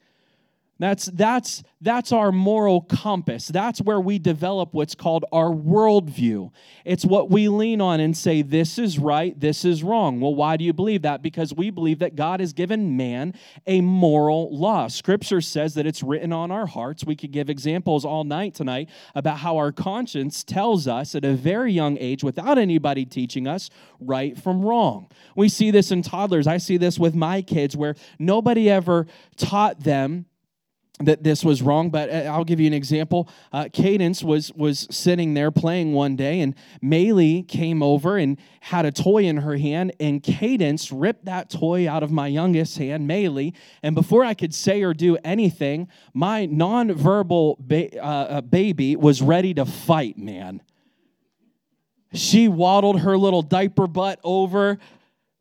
[0.81, 3.47] That's, that's, that's our moral compass.
[3.49, 6.53] That's where we develop what's called our worldview.
[6.87, 10.23] It's what we lean on and say, this is right, this is wrong.
[10.23, 11.21] Well, why do you believe that?
[11.21, 13.35] Because we believe that God has given man
[13.67, 14.89] a moral law.
[14.89, 17.05] Scripture says that it's written on our hearts.
[17.05, 21.35] We could give examples all night tonight about how our conscience tells us at a
[21.35, 23.69] very young age, without anybody teaching us,
[24.01, 25.11] right from wrong.
[25.37, 26.47] We see this in toddlers.
[26.47, 29.07] I see this with my kids where nobody ever
[29.37, 30.25] taught them
[31.01, 33.29] that this was wrong, but uh, I'll give you an example.
[33.53, 38.85] Uh, Cadence was was sitting there playing one day, and Maylee came over and had
[38.85, 43.09] a toy in her hand, and Cadence ripped that toy out of my youngest hand,
[43.09, 48.97] Maylee, and before I could say or do anything, my nonverbal ba- uh, uh baby
[48.97, 50.19] was ready to fight.
[50.19, 50.63] Man,
[52.13, 54.79] she waddled her little diaper butt over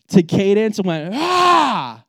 [0.09, 2.05] to Cadence and went ah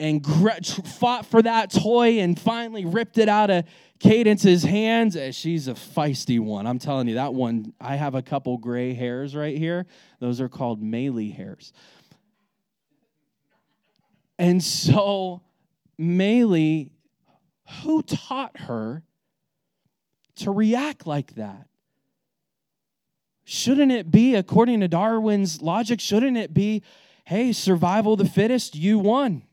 [0.00, 0.24] and
[0.66, 3.64] fought for that toy and finally ripped it out of
[4.00, 5.16] Cadence's hands.
[5.16, 6.66] Eh, she's a feisty one.
[6.66, 9.86] I'm telling you, that one, I have a couple gray hairs right here.
[10.20, 11.72] Those are called Maylee hairs.
[14.38, 15.42] And so,
[15.98, 16.90] Maylee,
[17.82, 19.04] who taught her
[20.36, 21.68] to react like that?
[23.44, 26.82] Shouldn't it be, according to Darwin's logic, shouldn't it be,
[27.26, 29.44] hey, survival of the fittest, you won?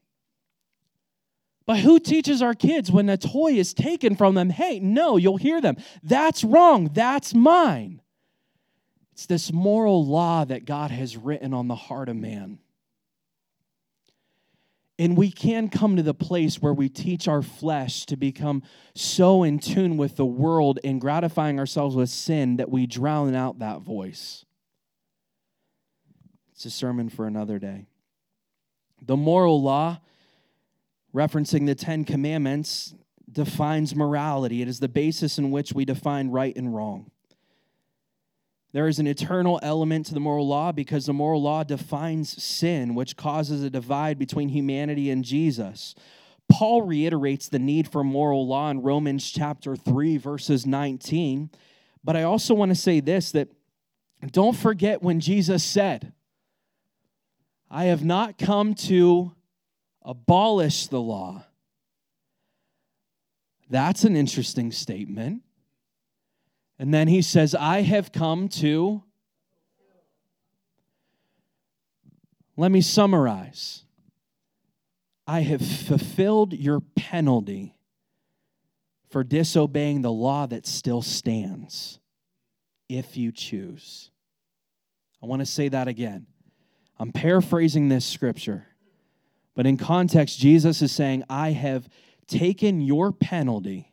[1.72, 4.50] But who teaches our kids when a toy is taken from them?
[4.50, 5.78] Hey, no, you'll hear them.
[6.04, 6.90] That's wrong.
[6.92, 8.02] That's mine.
[9.14, 12.60] It's this moral law that God has written on the heart of man.
[15.00, 18.64] And we can come to the place where we teach our flesh to become
[18.94, 23.60] so in tune with the world and gratifying ourselves with sin that we drown out
[23.60, 24.44] that voice.
[26.52, 27.86] It's a sermon for another day.
[29.02, 30.02] The moral law
[31.14, 32.96] referencing the Ten Commandments,
[33.32, 34.62] defines morality.
[34.62, 37.12] It is the basis in which we define right and wrong.
[38.74, 42.96] There is an eternal element to the moral law because the moral law defines sin,
[42.96, 45.94] which causes a divide between humanity and Jesus.
[46.50, 51.50] Paul reiterates the need for moral law in Romans chapter 3, verses 19.
[52.04, 53.50] But I also want to say this that
[54.32, 56.14] don't forget when Jesus said,
[57.70, 59.34] I have not come to
[60.04, 61.46] abolish the law.
[63.70, 65.44] That's an interesting statement.
[66.78, 69.04] And then he says, I have come to.
[72.58, 73.86] Let me summarize.
[75.26, 77.76] I have fulfilled your penalty
[79.10, 82.00] for disobeying the law that still stands
[82.90, 84.12] if you choose.
[85.24, 86.26] I want to say that again.
[86.98, 88.68] I'm paraphrasing this scripture.
[89.56, 91.90] But in context, Jesus is saying, I have
[92.28, 93.92] taken your penalty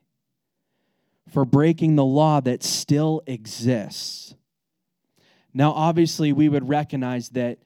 [1.33, 4.35] for breaking the law that still exists.
[5.53, 7.59] Now, obviously, we would recognize that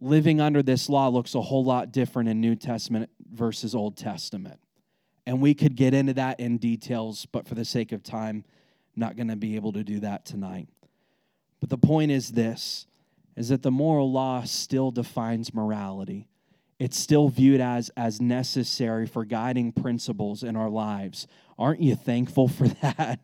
[0.00, 4.58] living under this law looks a whole lot different in New Testament versus Old Testament.
[5.26, 8.44] And we could get into that in details, but for the sake of time,
[8.96, 10.68] I'm not going to be able to do that tonight.
[11.60, 12.86] But the point is this
[13.36, 16.28] is that the moral law still defines morality.
[16.78, 21.26] It's still viewed as, as necessary for guiding principles in our lives.
[21.58, 23.20] Aren't you thankful for that?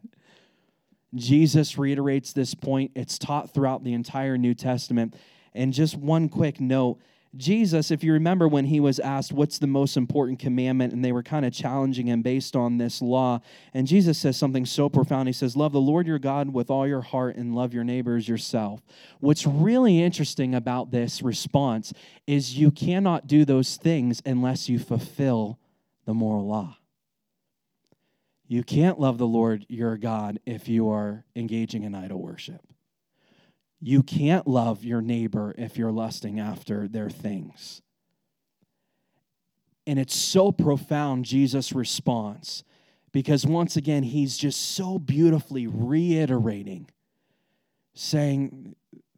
[1.15, 2.93] Jesus reiterates this point.
[2.95, 5.15] It's taught throughout the entire New Testament.
[5.55, 7.01] And just one quick note
[7.35, 10.93] Jesus, if you remember when he was asked, What's the most important commandment?
[10.93, 13.41] and they were kind of challenging him based on this law.
[13.75, 15.29] And Jesus says something so profound.
[15.29, 18.29] He says, Love the Lord your God with all your heart and love your neighbors
[18.29, 18.81] yourself.
[19.21, 21.93] What's really interesting about this response
[22.27, 25.59] is you cannot do those things unless you fulfill
[26.05, 26.77] the moral law.
[28.49, 32.61] You can't love the Lord your God if you are engaging in idol worship.
[33.81, 37.83] You can't love your neighbor if you're lusting after their things.
[39.87, 42.65] And it's so profound, Jesus' response,
[43.13, 46.91] because once again, he's just so beautifully reiterating,
[47.95, 48.75] saying,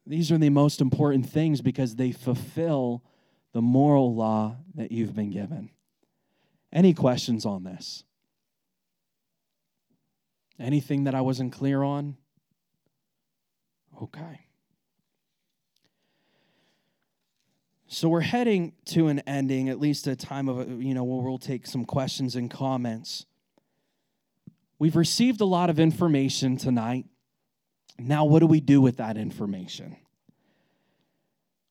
[0.07, 3.03] These are the most important things because they fulfill
[3.53, 5.71] the moral law that you've been given.
[6.73, 8.05] Any questions on this?
[10.61, 12.17] Anything that I wasn't clear on?
[14.03, 14.48] Okay.
[17.91, 21.39] So we're heading to an ending, at least a time of, you know, where we'll
[21.39, 23.25] take some questions and comments.
[24.79, 27.07] We've received a lot of information tonight.
[27.99, 29.97] Now, what do we do with that information?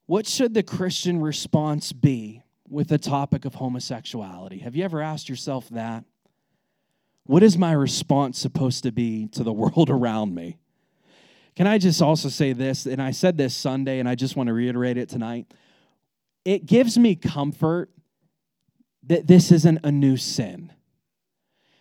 [0.08, 4.58] What should the Christian response be with the topic of homosexuality?
[4.60, 6.04] Have you ever asked yourself that?
[7.26, 10.58] What is my response supposed to be to the world around me?
[11.56, 12.88] Can I just also say this?
[12.88, 15.46] And I said this Sunday, and I just want to reiterate it tonight.
[16.48, 17.90] It gives me comfort
[19.04, 20.72] that this isn't a new sin.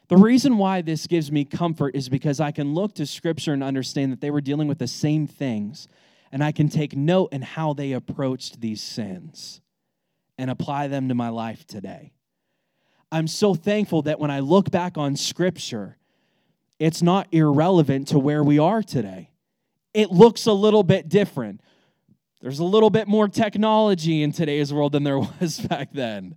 [0.08, 3.62] The reason why this gives me comfort is because I can look to Scripture and
[3.62, 5.86] understand that they were dealing with the same things,
[6.32, 9.60] and I can take note in how they approached these sins
[10.36, 12.12] and apply them to my life today.
[13.12, 15.96] I'm so thankful that when I look back on Scripture,
[16.80, 19.30] it's not irrelevant to where we are today.
[19.94, 21.60] It looks a little bit different.
[22.40, 26.36] There's a little bit more technology in today's world than there was back then.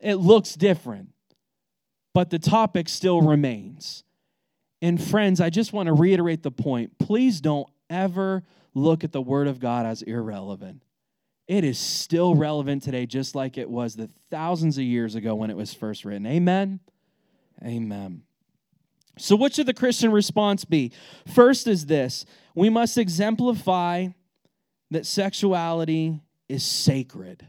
[0.00, 1.10] It looks different,
[2.12, 4.04] but the topic still remains.
[4.82, 6.98] And friends, I just want to reiterate the point.
[6.98, 8.42] Please don't ever
[8.74, 10.82] look at the Word of God as irrelevant.
[11.46, 15.50] It is still relevant today, just like it was the thousands of years ago when
[15.50, 16.26] it was first written.
[16.26, 16.80] Amen?
[17.64, 18.22] Amen.
[19.18, 20.92] So, what should the Christian response be?
[21.34, 24.08] First is this we must exemplify
[24.94, 27.44] that sexuality is sacred.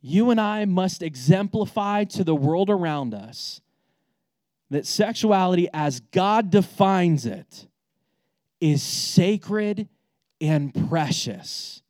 [0.00, 3.60] You and I must exemplify to the world around us
[4.70, 7.68] that sexuality, as God defines it,
[8.60, 9.88] is sacred
[10.40, 11.82] and precious.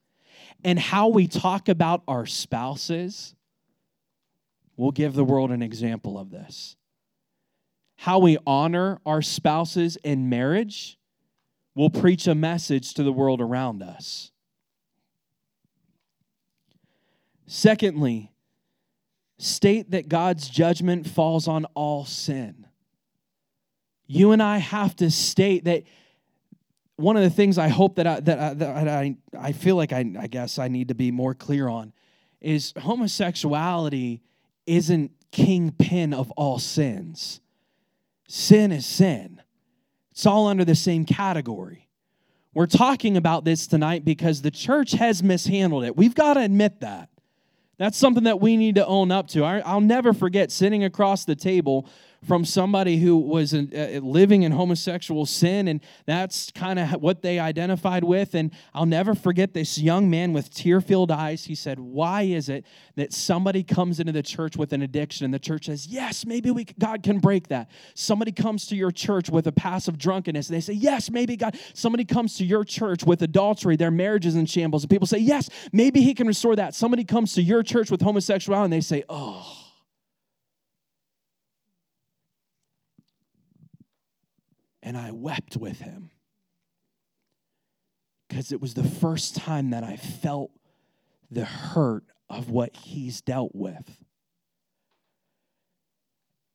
[0.62, 3.34] And how we talk about our spouses
[4.76, 6.76] will give the world an example of this.
[7.96, 10.98] How we honor our spouses in marriage
[11.74, 14.30] will preach a message to the world around us.
[17.46, 18.32] Secondly,
[19.38, 22.66] state that God's judgment falls on all sin.
[24.06, 25.84] You and I have to state that
[26.96, 29.92] one of the things I hope that I, that I, that I, I feel like
[29.92, 31.92] I, I guess I need to be more clear on
[32.40, 34.22] is homosexuality
[34.66, 37.40] isn't kingpin of all sins.
[38.28, 39.40] Sin is sin.
[40.14, 41.88] It's all under the same category.
[42.54, 45.96] We're talking about this tonight because the church has mishandled it.
[45.96, 47.08] We've got to admit that.
[47.78, 49.44] That's something that we need to own up to.
[49.44, 51.88] I'll never forget sitting across the table
[52.26, 57.38] from somebody who was uh, living in homosexual sin, and that's kind of what they
[57.38, 58.34] identified with.
[58.34, 61.44] And I'll never forget this young man with tear filled eyes.
[61.44, 62.64] He said, Why is it
[62.96, 66.50] that somebody comes into the church with an addiction, and the church says, Yes, maybe
[66.50, 67.70] we, God can break that?
[67.94, 71.58] Somebody comes to your church with a passive drunkenness, and they say, Yes, maybe God.
[71.74, 75.18] Somebody comes to your church with adultery, their marriage is in shambles, and people say,
[75.18, 76.74] Yes, maybe He can restore that.
[76.74, 79.63] Somebody comes to your church with homosexuality, and they say, Oh,
[84.84, 86.10] and I wept with him.
[88.28, 90.50] Because it was the first time that I felt
[91.30, 94.04] the hurt of what he's dealt with.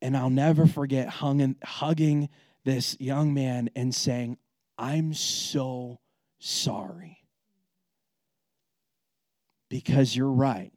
[0.02, 2.30] And I'll never forget hugging
[2.64, 4.38] this young man and saying,
[4.78, 6.00] I'm so
[6.38, 7.18] sorry.
[9.70, 10.72] Because you're right.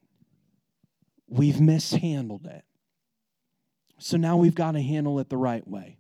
[1.29, 2.65] We've mishandled it.
[3.99, 5.99] So now we've got to handle it the right way.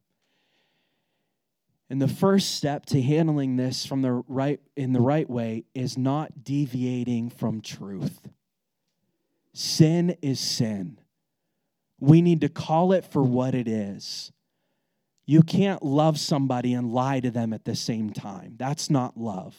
[1.93, 5.99] And the first step to handling this from the right in the right way is
[5.99, 8.31] not deviating from truth.
[9.53, 10.99] Sin is sin.
[12.01, 14.33] We need to call it for what it is.
[15.27, 18.55] You can't love somebody and lie to them at the same time.
[18.57, 19.55] That's not love.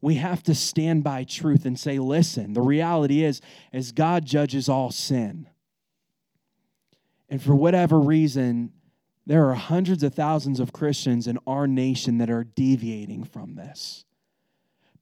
[0.00, 3.40] We have to stand by truth and say, listen, the reality is,
[3.72, 5.48] as God judges all sin.
[7.28, 8.74] And for whatever reason,
[9.26, 14.04] there are hundreds of thousands of Christians in our nation that are deviating from this,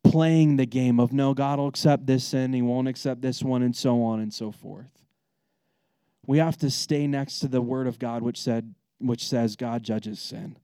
[0.03, 3.63] playing the game of no, God will accept this sin, He won't accept this one,
[3.63, 4.91] and so on and so forth.
[6.27, 9.83] We have to stay next to the Word of God, which said, which says God
[9.83, 10.59] judges sin.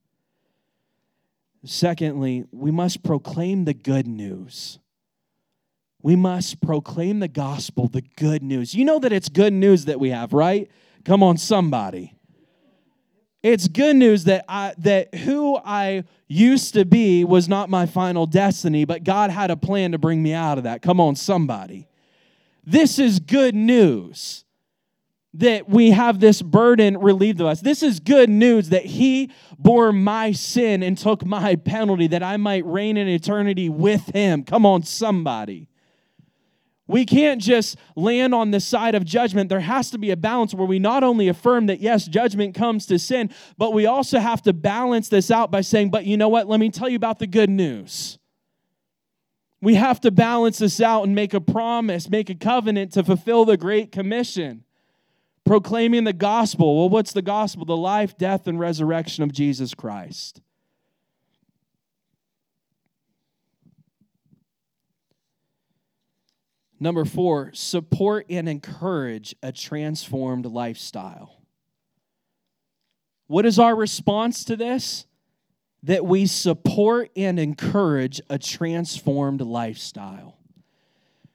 [1.64, 4.78] Secondly, we must proclaim the good news.
[6.02, 8.74] We must proclaim the gospel, the good news.
[8.74, 10.70] You know that it's good news that we have, right?
[11.04, 12.13] Come on, somebody.
[13.44, 18.24] It's good news that I, that who I used to be was not my final
[18.24, 20.80] destiny, but God had a plan to bring me out of that.
[20.80, 21.86] Come on, somebody.
[22.64, 24.46] This is good news
[25.34, 27.60] that we have this burden relieved of us.
[27.60, 32.38] This is good news that He bore my sin and took my penalty that I
[32.38, 34.44] might reign in eternity with Him.
[34.44, 35.68] Come on, somebody.
[36.86, 39.48] We can't just land on the side of judgment.
[39.48, 42.84] There has to be a balance where we not only affirm that, yes, judgment comes
[42.86, 46.28] to sin, but we also have to balance this out by saying, but you know
[46.28, 46.46] what?
[46.46, 48.18] Let me tell you about the good news.
[49.62, 53.46] We have to balance this out and make a promise, make a covenant to fulfill
[53.46, 54.64] the Great Commission.
[55.46, 56.78] Proclaiming the gospel.
[56.78, 57.64] Well, what's the gospel?
[57.64, 60.42] The life, death, and resurrection of Jesus Christ.
[66.84, 71.40] Number four, support and encourage a transformed lifestyle.
[73.26, 75.06] What is our response to this?
[75.84, 80.36] That we support and encourage a transformed lifestyle.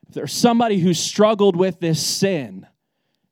[0.08, 2.68] If there's somebody who struggled with this sin,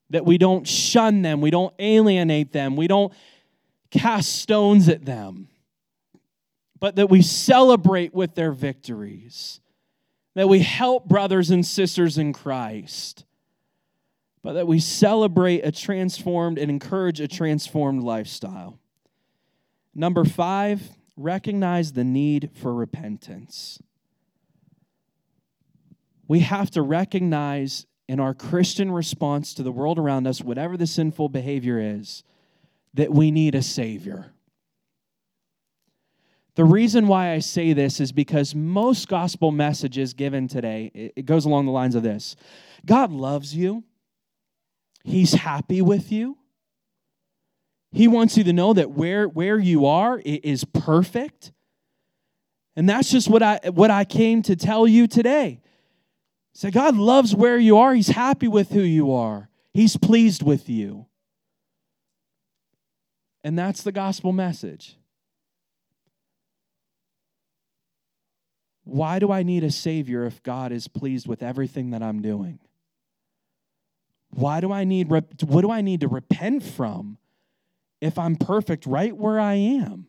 [0.10, 3.14] that we don't shun them, we don't alienate them, we don't
[3.92, 5.50] cast stones at them,
[6.80, 9.60] but that we celebrate with their victories,
[10.38, 13.26] that we help brothers and sisters in Christ,
[14.44, 18.78] but that we celebrate a transformed and encourage a transformed lifestyle.
[19.96, 23.82] Number five, recognize the need for repentance.
[26.28, 30.86] We have to recognize in our Christian response to the world around us, whatever the
[30.86, 32.24] sinful behavior is,
[32.94, 34.34] that we need a Savior.
[36.58, 41.46] The reason why I say this is because most gospel messages given today, it goes
[41.46, 42.36] along the lines of this
[42.84, 43.84] God loves you,
[45.04, 46.40] He's happy with you.
[47.92, 51.52] He wants you to know that where, where you are is perfect.
[52.76, 55.62] And that's just what I, what I came to tell you today.
[56.54, 57.94] Say, God loves where you are.
[57.94, 59.50] He's happy with who you are.
[59.74, 61.06] He's pleased with you.
[63.44, 64.97] And that's the gospel message.
[68.88, 72.60] Why do I need a Savior if God is pleased with everything that I'm doing?
[74.30, 77.18] Why do I need, what do I need to repent from
[78.00, 80.08] if I'm perfect right where I am?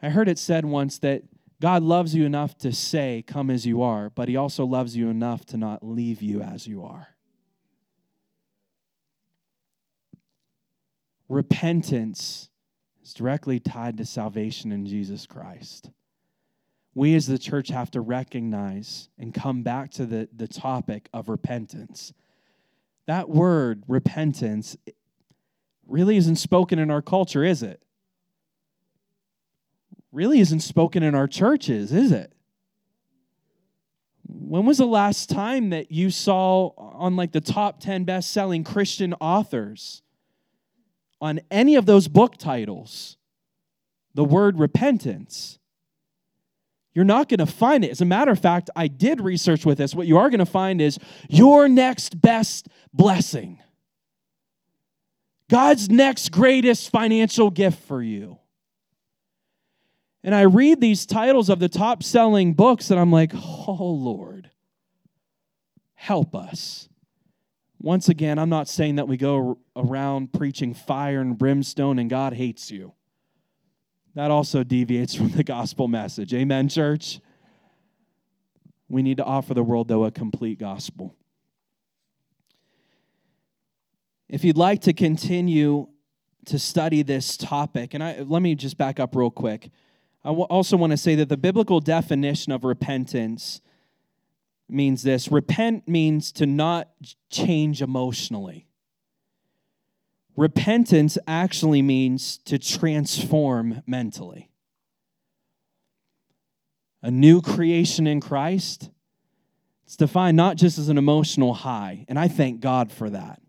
[0.00, 1.24] I heard it said once that
[1.60, 5.08] God loves you enough to say, Come as you are, but He also loves you
[5.08, 7.08] enough to not leave you as you are.
[11.28, 12.50] Repentance
[13.02, 15.90] is directly tied to salvation in Jesus Christ.
[16.98, 21.28] We as the church have to recognize and come back to the, the topic of
[21.28, 22.12] repentance.
[23.06, 24.76] That word, repentance,
[25.86, 27.84] really isn't spoken in our culture, is it?
[30.10, 32.32] really isn't spoken in our churches, is it?
[34.26, 38.64] When was the last time that you saw on like the top 10 best selling
[38.64, 40.02] Christian authors
[41.20, 43.16] on any of those book titles
[44.14, 45.57] the word repentance?
[46.94, 47.90] You're not going to find it.
[47.90, 49.94] As a matter of fact, I did research with this.
[49.94, 53.60] What you are going to find is your next best blessing.
[55.48, 58.38] God's next greatest financial gift for you.
[60.22, 64.50] And I read these titles of the top selling books, and I'm like, oh, Lord,
[65.94, 66.88] help us.
[67.80, 72.34] Once again, I'm not saying that we go around preaching fire and brimstone and God
[72.34, 72.92] hates you.
[74.14, 76.34] That also deviates from the gospel message.
[76.34, 77.20] Amen, church?
[78.88, 81.14] We need to offer the world, though, a complete gospel.
[84.28, 85.88] If you'd like to continue
[86.46, 89.70] to study this topic, and I, let me just back up real quick.
[90.24, 93.60] I also want to say that the biblical definition of repentance
[94.68, 96.90] means this repent means to not
[97.30, 98.67] change emotionally.
[100.38, 104.52] Repentance actually means to transform mentally.
[107.02, 108.88] A new creation in Christ,
[109.84, 113.42] it's defined not just as an emotional high, and I thank God for that.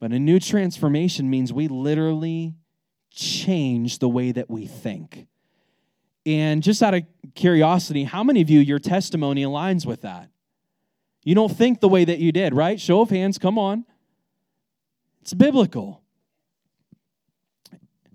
[0.00, 2.56] But a new transformation means we literally
[3.12, 5.28] change the way that we think.
[6.26, 7.04] And just out of
[7.36, 10.28] curiosity, how many of you, your testimony aligns with that?
[11.22, 12.80] You don't think the way that you did, right?
[12.80, 13.84] Show of hands, come on.
[15.28, 16.00] It's biblical.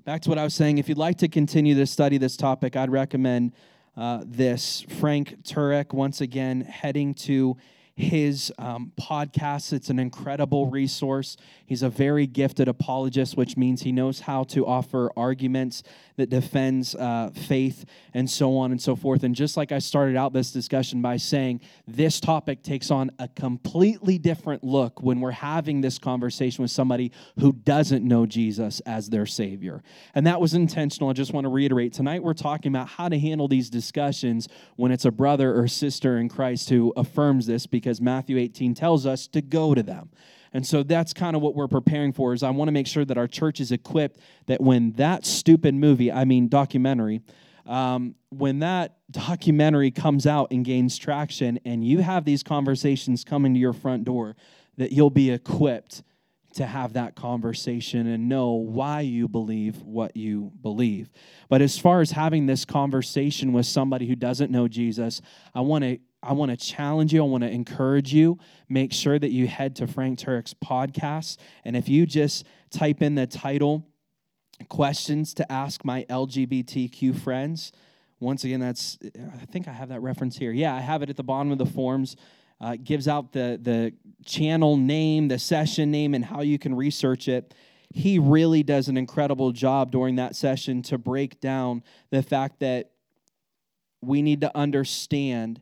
[0.03, 2.75] Back to what I was saying, if you'd like to continue to study this topic,
[2.75, 3.53] I'd recommend
[3.95, 4.83] uh, this.
[4.99, 7.55] Frank Turek, once again, heading to
[7.93, 9.73] his um, podcast.
[9.73, 11.37] It's an incredible resource.
[11.67, 15.83] He's a very gifted apologist, which means he knows how to offer arguments
[16.17, 19.23] that defends uh, faith and so on and so forth.
[19.23, 23.27] And just like I started out this discussion by saying, this topic takes on a
[23.27, 29.09] completely different look when we're having this conversation with somebody who doesn't know Jesus as
[29.09, 29.83] their Savior.
[30.15, 31.09] And that was intentional.
[31.09, 34.91] I just want to reiterate tonight we're talking about how to handle these discussions when
[34.91, 39.27] it's a brother or sister in Christ who affirms this because Matthew 18 tells us
[39.27, 40.09] to go to them.
[40.53, 43.03] And so that's kind of what we're preparing for is I want to make sure
[43.03, 47.21] that our church is equipped that when that stupid movie, I mean documentary,
[47.65, 53.53] um, when that documentary comes out and gains traction, and you have these conversations coming
[53.53, 54.35] to your front door,
[54.77, 56.03] that you'll be equipped
[56.55, 61.09] to have that conversation and know why you believe what you believe.
[61.49, 65.21] But as far as having this conversation with somebody who doesn't know Jesus,
[65.55, 67.21] I want to I want to challenge you.
[67.21, 68.39] I want to encourage you.
[68.69, 71.37] Make sure that you head to Frank Turek's podcast.
[71.65, 73.85] And if you just type in the title,
[74.69, 77.73] Questions to Ask My LGBTQ Friends,
[78.19, 80.51] once again, that's, I think I have that reference here.
[80.51, 82.15] Yeah, I have it at the bottom of the forms.
[82.61, 83.93] Uh, gives out the, the
[84.25, 87.53] channel name, the session name, and how you can research it.
[87.89, 92.91] He really does an incredible job during that session to break down the fact that
[94.01, 95.61] we need to understand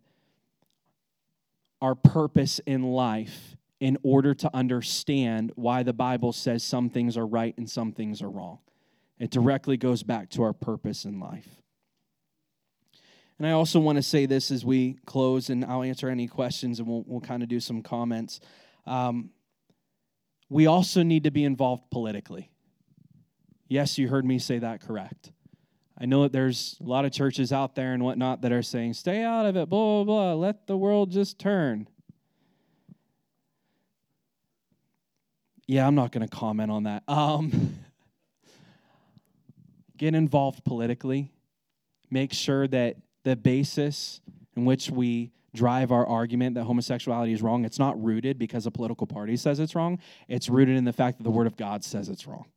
[1.81, 7.25] our purpose in life in order to understand why the Bible says some things are
[7.25, 8.59] right and some things are wrong.
[9.17, 11.47] It directly goes back to our purpose in life.
[13.39, 16.77] And I also want to say this as we close, and I'll answer any questions
[16.77, 18.39] and we'll, we'll kind of do some comments.
[18.85, 19.31] Um,
[20.47, 22.51] we also need to be involved politically.
[23.67, 25.31] Yes, you heard me say that correct.
[26.01, 28.95] I know that there's a lot of churches out there and whatnot that are saying,
[28.95, 31.87] stay out of it, blah, blah, blah, let the world just turn.
[35.67, 37.03] Yeah, I'm not going to comment on that.
[37.07, 37.75] Um,
[39.97, 41.31] get involved politically.
[42.09, 44.21] Make sure that the basis
[44.55, 48.71] in which we drive our argument that homosexuality is wrong, it's not rooted because a
[48.71, 49.99] political party says it's wrong.
[50.27, 52.47] It's rooted in the fact that the Word of God says it's wrong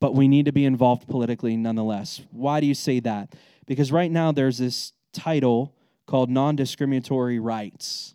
[0.00, 2.22] but we need to be involved politically nonetheless.
[2.30, 3.34] Why do you say that?
[3.66, 5.74] Because right now there's this title
[6.06, 8.14] called non discriminatory rights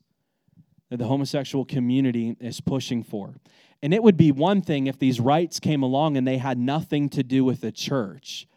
[0.90, 3.36] that the homosexual community is pushing for.
[3.82, 7.10] And it would be one thing if these rights came along and they had nothing
[7.10, 8.48] to do with the church.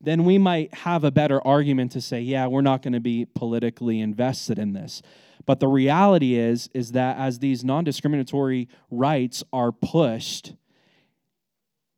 [0.00, 3.26] Then we might have a better argument to say, yeah, we're not going to be
[3.26, 5.02] politically invested in this.
[5.44, 10.54] But the reality is is that as these non-discriminatory rights are pushed,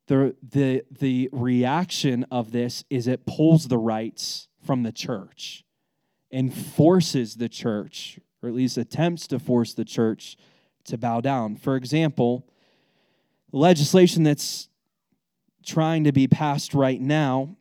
[0.07, 5.63] the, the, the reaction of this is it pulls the rights from the church
[6.31, 10.35] and forces the church, or at least attempts to force the church
[10.85, 11.55] to bow down.
[11.55, 12.47] For example,
[13.51, 14.67] legislation that's
[15.63, 17.55] trying to be passed right now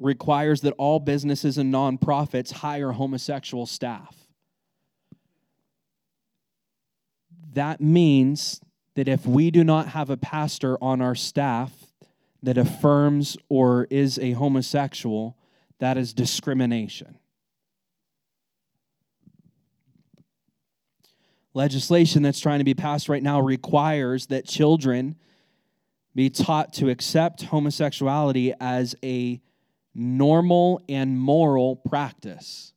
[0.00, 4.16] requires that all businesses and nonprofits hire homosexual staff.
[7.52, 8.60] That means
[8.98, 11.70] that if we do not have a pastor on our staff
[12.42, 15.36] that affirms or is a homosexual,
[15.78, 17.16] that is discrimination.
[21.54, 25.14] Legislation that's trying to be passed right now requires that children
[26.16, 29.40] be taught to accept homosexuality as a
[29.94, 32.72] normal and moral practice.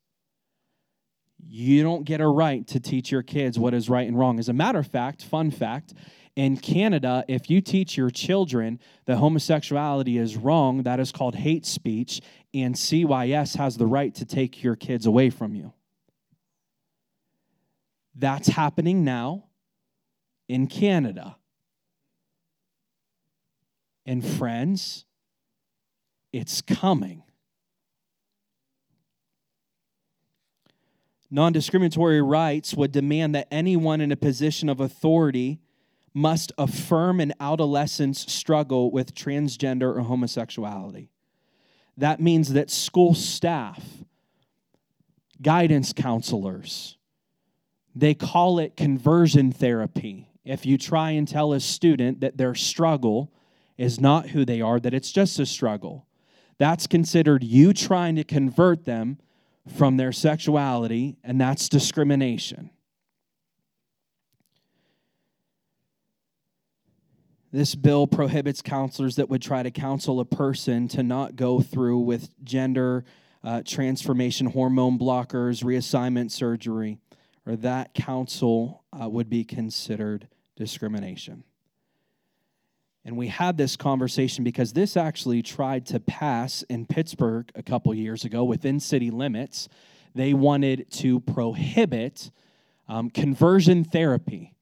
[1.44, 4.40] You don't get a right to teach your kids what is right and wrong.
[4.40, 5.94] As a matter of fact, fun fact,
[6.36, 11.66] in Canada, if you teach your children that homosexuality is wrong, that is called hate
[11.66, 12.22] speech,
[12.54, 15.74] and CYS has the right to take your kids away from you.
[18.16, 19.46] That's happening now
[20.48, 21.38] in Canada.
[24.06, 25.06] And friends,
[26.32, 27.24] it's coming.
[31.34, 35.62] Non discriminatory rights would demand that anyone in a position of authority
[36.14, 41.10] must affirm an adolescent's struggle with transgender or homosexuality.
[41.96, 43.82] That means that school staff,
[45.42, 46.98] guidance counselors,
[47.96, 50.28] they call it conversion therapy.
[50.44, 53.32] If you try and tell a student that their struggle
[53.78, 56.08] is not who they are, that it's just a struggle,
[56.58, 59.18] that's considered you trying to convert them
[59.68, 62.72] from their sexuality, and that's discrimination.
[67.52, 72.00] This bill prohibits counselors that would try to counsel a person to not go through
[72.00, 73.04] with gender
[73.44, 77.00] uh, transformation hormone blockers, reassignment surgery,
[77.46, 81.44] or that counsel uh, would be considered discrimination.
[83.04, 87.94] And we had this conversation because this actually tried to pass in Pittsburgh a couple
[87.94, 89.68] years ago within city limits.
[90.14, 92.30] They wanted to prohibit
[92.88, 94.54] um, conversion therapy.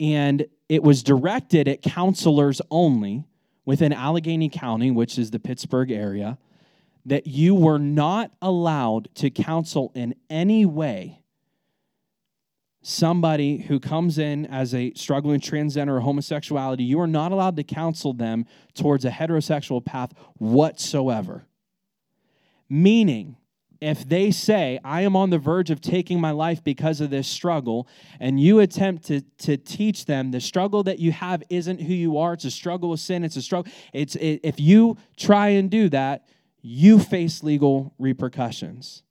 [0.00, 3.24] And it was directed at counselors only
[3.64, 6.38] within Allegheny County, which is the Pittsburgh area,
[7.06, 11.22] that you were not allowed to counsel in any way
[12.88, 17.62] somebody who comes in as a struggling transgender or homosexuality, you are not allowed to
[17.62, 21.44] counsel them towards a heterosexual path whatsoever.
[22.70, 23.36] Meaning,
[23.80, 27.28] if they say, I am on the verge of taking my life because of this
[27.28, 27.86] struggle,
[28.20, 32.16] and you attempt to, to teach them the struggle that you have isn't who you
[32.16, 33.70] are, it's a struggle with sin, it's a struggle.
[33.92, 36.26] It's it, if you try and do that,
[36.62, 39.02] you face legal repercussions.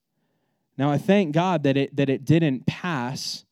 [0.77, 3.45] Now I thank God that it that it didn't pass,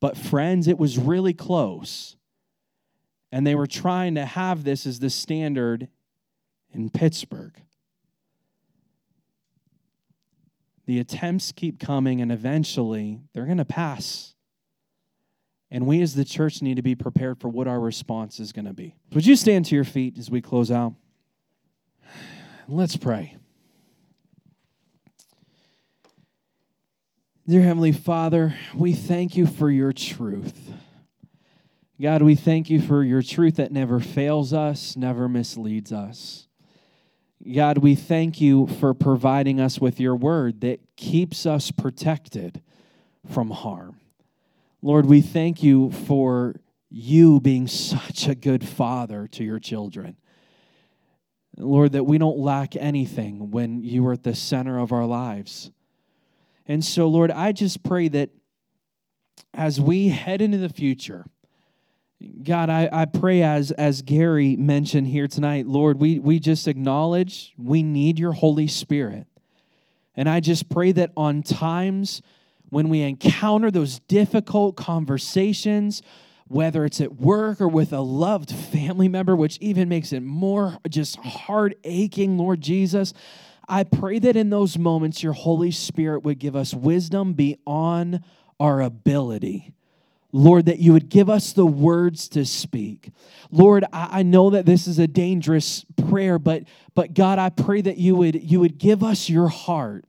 [0.00, 2.16] but friends, it was really close.
[3.30, 5.88] And they were trying to have this as the standard
[6.72, 7.54] in Pittsburgh.
[10.86, 14.34] The attempts keep coming, and eventually they're going to pass.
[15.70, 18.64] And we as the church need to be prepared for what our response is going
[18.64, 18.96] to be.
[19.12, 20.94] Would you stand to your feet as we close out?
[22.66, 23.36] Let's pray.
[27.50, 30.72] Dear Heavenly Father, we thank you for your truth.
[32.00, 36.46] God, we thank you for your truth that never fails us, never misleads us.
[37.52, 42.62] God, we thank you for providing us with your word that keeps us protected
[43.28, 43.98] from harm.
[44.80, 46.54] Lord, we thank you for
[46.88, 50.16] you being such a good father to your children.
[51.56, 55.72] Lord, that we don't lack anything when you are at the center of our lives.
[56.66, 58.30] And so, Lord, I just pray that
[59.54, 61.26] as we head into the future,
[62.42, 67.54] God, I, I pray as as Gary mentioned here tonight, Lord, we, we just acknowledge
[67.56, 69.26] we need your Holy Spirit.
[70.14, 72.20] And I just pray that on times
[72.68, 76.02] when we encounter those difficult conversations,
[76.46, 80.78] whether it's at work or with a loved family member, which even makes it more
[80.88, 83.14] just heart aching, Lord Jesus,
[83.70, 88.20] I pray that in those moments your Holy Spirit would give us wisdom beyond
[88.58, 89.72] our ability.
[90.32, 93.10] Lord, that you would give us the words to speak.
[93.50, 96.64] Lord, I, I, know that this is a dangerous prayer, but,
[96.94, 100.04] but God, I pray that you would, you would give us your heart.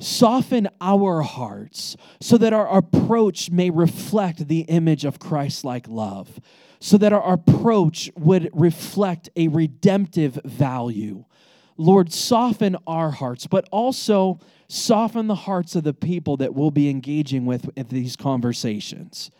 [0.00, 6.40] Soften our hearts so that our approach may reflect the image of Christ like love,
[6.80, 11.24] so that our approach would reflect a redemptive value.
[11.76, 16.88] Lord, soften our hearts, but also soften the hearts of the people that we'll be
[16.88, 19.30] engaging with in these conversations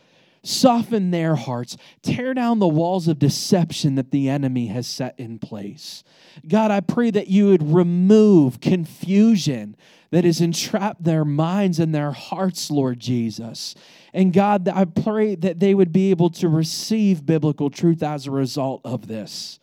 [0.44, 5.38] soften their hearts, tear down the walls of deception that the enemy has set in
[5.38, 6.04] place.
[6.46, 9.76] God, I pray that you would remove confusion
[10.10, 13.74] that has entrapped their minds and their hearts, Lord Jesus.
[14.12, 18.30] And God, I pray that they would be able to receive biblical truth as a
[18.30, 19.58] result of this.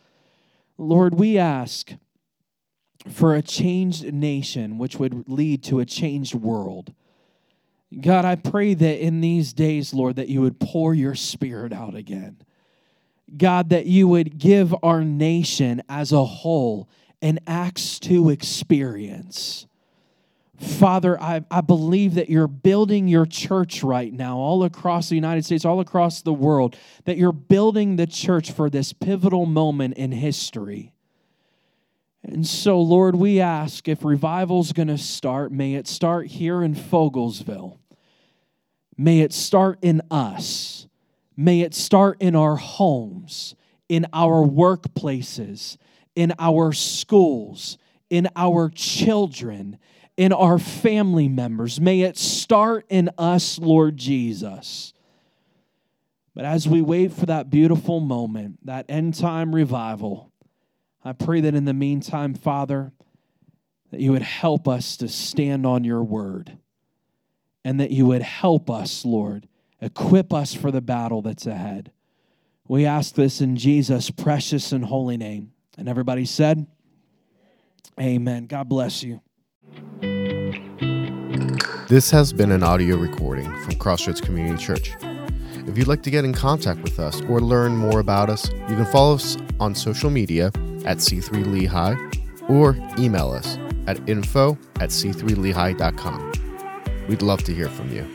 [0.78, 1.94] Lord, we ask
[3.10, 6.94] for a changed nation, which would lead to a changed world.
[8.00, 11.96] God, I pray that in these days, Lord, that you would pour your spirit out
[11.96, 12.38] again.
[13.36, 16.90] God, that you would give our nation as a whole
[17.22, 19.68] an Acts 2 experience.
[20.58, 25.44] Father, I, I believe that you're building your church right now, all across the United
[25.44, 30.12] States, all across the world, that you're building the church for this pivotal moment in
[30.12, 30.94] history.
[32.24, 36.76] And so, Lord, we ask if revival's going to start, may it start here in
[36.76, 37.78] Fogelsville.
[38.98, 40.88] May it start in us.
[41.36, 43.56] May it start in our homes,
[43.90, 45.78] in our workplaces,
[46.16, 47.78] in our schools,
[48.10, 49.80] in our children,
[50.18, 51.82] in our family members.
[51.82, 54.94] May it start in us, Lord Jesus.
[56.36, 60.31] But as we wait for that beautiful moment, that end time revival,
[61.04, 62.92] I pray that in the meantime, Father,
[63.92, 66.58] that you would help us to stand on your word
[67.64, 69.48] and that you would help us, Lord,
[69.82, 71.92] equip us for the battle that's ahead.
[72.68, 75.52] We ask this in Jesus' precious and holy name.
[75.78, 76.68] And everybody said,
[78.00, 78.46] Amen.
[78.46, 79.22] God bless you.
[81.90, 84.96] This has been an audio recording from Crossroads Community Church.
[85.68, 88.76] If you'd like to get in contact with us or learn more about us, you
[88.76, 90.52] can follow us on social media
[90.86, 91.96] at C3 Lehigh
[92.48, 96.32] or email us at info at c3lehigh.com.
[97.08, 98.06] We'd love to hear from you.